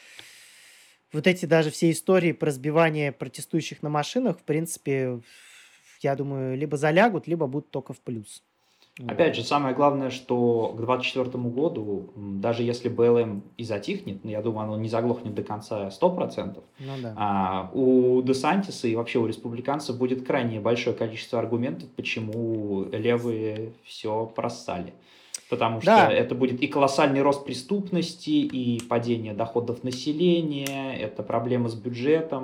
вот 1.12 1.28
эти 1.28 1.46
даже 1.46 1.70
все 1.70 1.92
истории 1.92 2.32
про 2.32 2.50
сбивание 2.52 3.12
протестующих 3.12 3.84
на 3.84 3.90
машинах, 3.90 4.40
в 4.40 4.44
принципе, 4.44 5.20
я 6.02 6.16
думаю, 6.16 6.58
либо 6.58 6.78
залягут, 6.78 7.28
либо 7.28 7.46
будут 7.46 7.72
только 7.72 7.92
в 7.92 8.00
плюс. 8.00 8.42
Опять 9.08 9.36
же, 9.36 9.44
самое 9.44 9.74
главное, 9.74 10.12
что 10.12 10.72
к 10.76 10.78
2024 10.78 11.44
году, 11.46 12.12
даже 12.16 12.62
если 12.62 12.90
БЛМ 12.90 13.42
и 13.58 13.64
затихнет, 13.64 14.24
ну, 14.24 14.30
я 14.30 14.44
думаю, 14.44 14.66
оно 14.66 14.78
не 14.78 14.88
заглохнет 14.88 15.34
до 15.34 15.42
конца 15.42 15.88
100%, 15.90 16.64
ну, 16.80 16.92
да. 17.02 17.14
а, 17.18 17.72
у 17.74 18.22
Десантиса 18.22 18.88
и 18.88 18.96
вообще 18.96 19.18
у 19.18 19.26
республиканцев 19.26 19.98
будет 19.98 20.28
крайне 20.28 20.60
большое 20.60 20.96
количество 20.96 21.40
аргументов, 21.40 21.90
почему 21.96 22.86
левые 22.92 23.74
все 23.84 24.28
просали. 24.28 24.94
Потому 25.50 25.82
что 25.82 25.92
да. 25.92 26.12
это 26.12 26.36
будет 26.36 26.62
и 26.62 26.68
колоссальный 26.68 27.24
рост 27.24 27.46
преступности, 27.46 28.30
и 28.30 28.80
падение 28.84 29.34
доходов 29.34 29.84
населения, 29.84 30.96
это 30.96 31.24
проблема 31.24 31.68
с 31.68 31.74
бюджетом. 31.74 32.44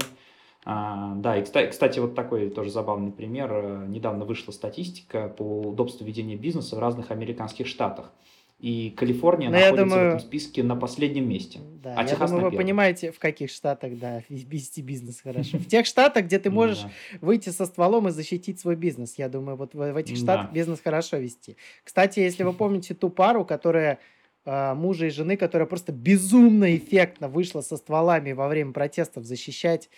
А, 0.66 1.16
да, 1.16 1.38
и 1.38 1.44
кстати, 1.44 2.00
вот 2.00 2.16
такой 2.16 2.50
тоже 2.50 2.70
забавный 2.70 3.12
пример. 3.12 3.50
Э, 3.52 3.86
недавно 3.88 4.26
вышла 4.26 4.52
статистика 4.52 5.30
по 5.30 5.62
удобству 5.62 6.06
ведения 6.06 6.36
бизнеса 6.36 6.76
в 6.76 6.80
разных 6.80 7.12
американских 7.12 7.68
штатах. 7.68 8.12
И 8.60 8.94
Калифорния 8.98 9.50
Но 9.50 9.56
ну, 9.56 9.62
находится 9.62 9.86
думаю... 9.86 10.04
в 10.04 10.16
этом 10.16 10.20
списке 10.20 10.64
на 10.64 10.76
последнем 10.76 11.30
месте. 11.30 11.60
Да, 11.82 11.94
а 11.96 12.02
я 12.02 12.10
Техас 12.10 12.30
думаю, 12.30 12.52
вы 12.52 12.58
понимаете, 12.58 13.14
в 13.14 13.18
каких 13.18 13.52
штатах, 13.52 13.98
да, 13.98 14.22
вести 14.28 14.82
бизнес 14.82 15.22
хорошо. 15.22 15.58
В 15.60 15.66
тех 15.66 15.86
штатах, 15.86 16.26
где 16.26 16.40
ты 16.40 16.50
можешь 16.52 16.86
выйти 17.22 17.52
со 17.52 17.66
стволом 17.66 18.10
и 18.10 18.12
защитить 18.12 18.60
свой 18.60 18.76
бизнес. 18.76 19.16
Я 19.18 19.30
думаю, 19.30 19.56
вот 19.56 19.74
в 19.74 19.96
этих 19.96 20.18
штатах 20.18 20.52
бизнес 20.52 20.82
хорошо 20.84 21.18
вести. 21.18 21.56
Кстати, 21.86 22.20
если 22.20 22.44
вы 22.44 22.52
помните 22.52 22.94
ту 22.94 23.10
пару, 23.10 23.46
которая 23.46 24.00
а, 24.46 24.74
мужа 24.74 25.06
и 25.06 25.10
жены, 25.10 25.38
которая 25.38 25.68
просто 25.68 25.92
безумно 25.92 26.76
эффектно 26.76 27.28
вышла 27.30 27.62
со 27.62 27.78
стволами 27.78 28.32
во 28.32 28.48
время 28.48 28.74
протестов 28.74 29.24
защищать 29.24 29.90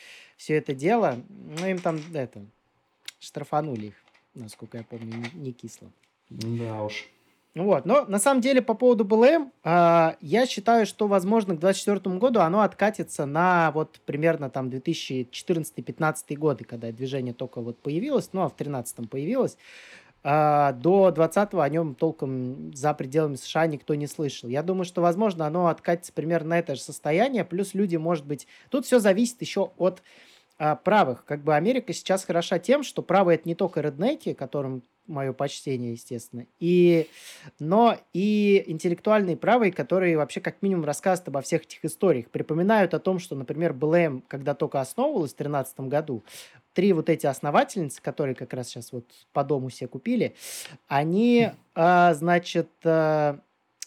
все 0.42 0.56
это 0.56 0.74
дело. 0.74 1.20
Ну, 1.30 1.68
им 1.68 1.78
там 1.78 2.00
это, 2.14 2.42
штрафанули 3.20 3.88
их, 3.88 3.94
насколько 4.34 4.80
я 4.80 4.84
помню, 4.84 5.14
не, 5.14 5.40
не 5.40 5.52
кисло. 5.52 5.88
Да 6.30 6.84
уж. 6.84 7.08
Вот, 7.54 7.86
но 7.86 8.06
на 8.06 8.18
самом 8.18 8.42
деле 8.42 8.62
по 8.62 8.74
поводу 8.74 9.04
БЛМ, 9.04 9.52
э, 9.64 10.12
я 10.20 10.46
считаю, 10.48 10.86
что, 10.88 11.08
возможно, 11.08 11.54
к 11.56 11.60
2024 11.60 12.18
году 12.18 12.40
оно 12.40 12.62
откатится 12.62 13.26
на 13.26 13.72
вот 13.72 14.00
примерно 14.06 14.50
там 14.50 14.70
2014-2015 14.70 16.36
годы, 16.38 16.64
когда 16.64 16.92
движение 16.92 17.34
только 17.34 17.62
вот 17.62 17.78
появилось, 17.78 18.30
ну, 18.32 18.42
а 18.42 18.46
в 18.46 18.56
2013 18.56 19.10
появилось. 19.10 19.58
Э, 20.24 20.74
до 20.74 21.12
20 21.12 21.54
о 21.54 21.70
нем 21.70 21.94
толком 21.94 22.74
за 22.74 22.96
пределами 22.96 23.36
США 23.36 23.68
никто 23.68 23.94
не 23.94 24.08
слышал. 24.08 24.50
Я 24.50 24.64
думаю, 24.64 24.86
что, 24.86 25.02
возможно, 25.02 25.46
оно 25.46 25.68
откатится 25.68 26.14
примерно 26.14 26.50
на 26.50 26.60
это 26.60 26.74
же 26.74 26.82
состояние, 26.82 27.46
плюс 27.46 27.76
люди, 27.76 27.98
может 27.98 28.26
быть... 28.26 28.48
Тут 28.70 28.88
все 28.88 29.00
зависит 29.00 29.40
еще 29.42 29.72
от 29.78 30.02
а, 30.64 30.76
правых. 30.76 31.26
Как 31.26 31.44
бы 31.44 31.56
Америка 31.56 31.92
сейчас 31.92 32.24
хороша 32.24 32.60
тем, 32.60 32.84
что 32.84 33.02
правые 33.02 33.38
это 33.38 33.50
не 33.50 33.56
только 33.56 33.82
реднеки, 33.82 34.34
которым 34.34 34.84
мое 35.08 35.34
почтение, 35.34 35.94
естественно, 35.94 36.46
и, 36.60 37.10
но 37.58 37.98
и 38.14 38.64
интеллектуальные 38.68 39.38
правые, 39.38 39.72
которые 39.72 40.18
вообще 40.18 40.40
как 40.40 40.62
минимум 40.62 40.86
рассказывают 40.86 41.30
обо 41.30 41.42
всех 41.42 41.64
этих 41.64 41.84
историях, 41.84 42.30
припоминают 42.30 42.94
о 42.94 43.00
том, 43.00 43.18
что, 43.18 43.36
например, 43.36 43.74
БЛМ, 43.74 44.24
когда 44.28 44.54
только 44.54 44.80
основывалась 44.80 45.34
в 45.34 45.38
2013 45.38 45.80
году, 45.80 46.24
три 46.76 46.94
вот 46.94 47.10
эти 47.10 47.26
основательницы, 47.26 48.00
которые 48.00 48.36
как 48.36 48.54
раз 48.54 48.68
сейчас 48.68 48.92
вот 48.92 49.06
по 49.34 49.44
дому 49.44 49.70
все 49.70 49.88
купили, 49.88 50.36
они, 50.88 51.50
а, 51.74 52.14
значит, 52.14 52.70
а, 52.84 53.40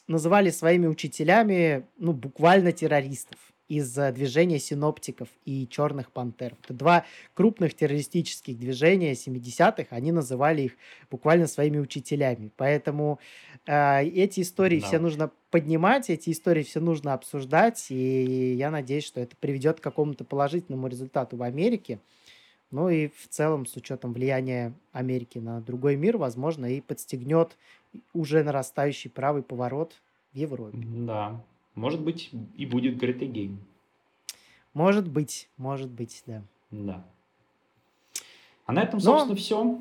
называли 0.09 0.51
своими 0.51 0.89
учителями, 0.89 1.87
ну, 1.99 2.13
буквально 2.13 2.73
террористов 2.73 3.54
из 3.69 3.95
движения 3.95 4.59
синоптиков 4.59 5.29
и 5.45 5.67
черных 5.69 6.13
пантер. 6.13 6.55
Это 6.63 6.75
два 6.75 7.05
крупных 7.35 7.75
террористических 7.75 8.59
движения 8.59 9.13
70-х, 9.13 9.87
они 9.91 10.13
называли 10.13 10.63
их 10.63 10.73
буквально 11.11 11.47
своими 11.47 11.79
учителями. 11.79 12.51
Поэтому 12.57 13.19
э, 13.67 14.05
эти 14.05 14.41
истории 14.41 14.81
да. 14.81 14.87
все 14.87 14.99
нужно 14.99 15.31
поднимать, 15.51 16.11
эти 16.11 16.31
истории 16.31 16.63
все 16.63 16.81
нужно 16.81 17.15
обсуждать, 17.15 17.87
и 17.91 18.55
я 18.55 18.71
надеюсь, 18.71 19.05
что 19.05 19.21
это 19.21 19.37
приведет 19.37 19.81
к 19.81 19.83
какому-то 19.83 20.25
положительному 20.25 20.89
результату 20.89 21.37
в 21.37 21.43
Америке. 21.43 22.01
Ну 22.71 22.89
и 22.89 23.09
в 23.09 23.29
целом, 23.29 23.67
с 23.67 23.77
учетом 23.77 24.13
влияния 24.13 24.75
Америки 24.93 25.39
на 25.39 25.61
другой 25.61 25.97
мир, 25.97 26.17
возможно, 26.17 26.67
и 26.67 26.81
подстегнет 26.81 27.57
уже 28.13 28.43
нарастающий 28.43 29.11
правый 29.11 29.43
поворот 29.43 29.95
в 30.33 30.37
Европе. 30.37 30.79
Да, 30.83 31.41
может 31.75 32.01
быть, 32.01 32.31
и 32.57 32.67
будет 32.67 33.03
Great 33.03 33.21
Again. 33.21 33.57
Может 34.73 35.09
быть, 35.09 35.49
может 35.57 35.91
быть, 35.91 36.23
да. 36.27 36.43
Да. 36.71 37.05
А 38.67 38.73
на 38.73 38.83
этом, 38.83 39.01
собственно, 39.01 39.35
Но... 39.35 39.37
все. 39.37 39.79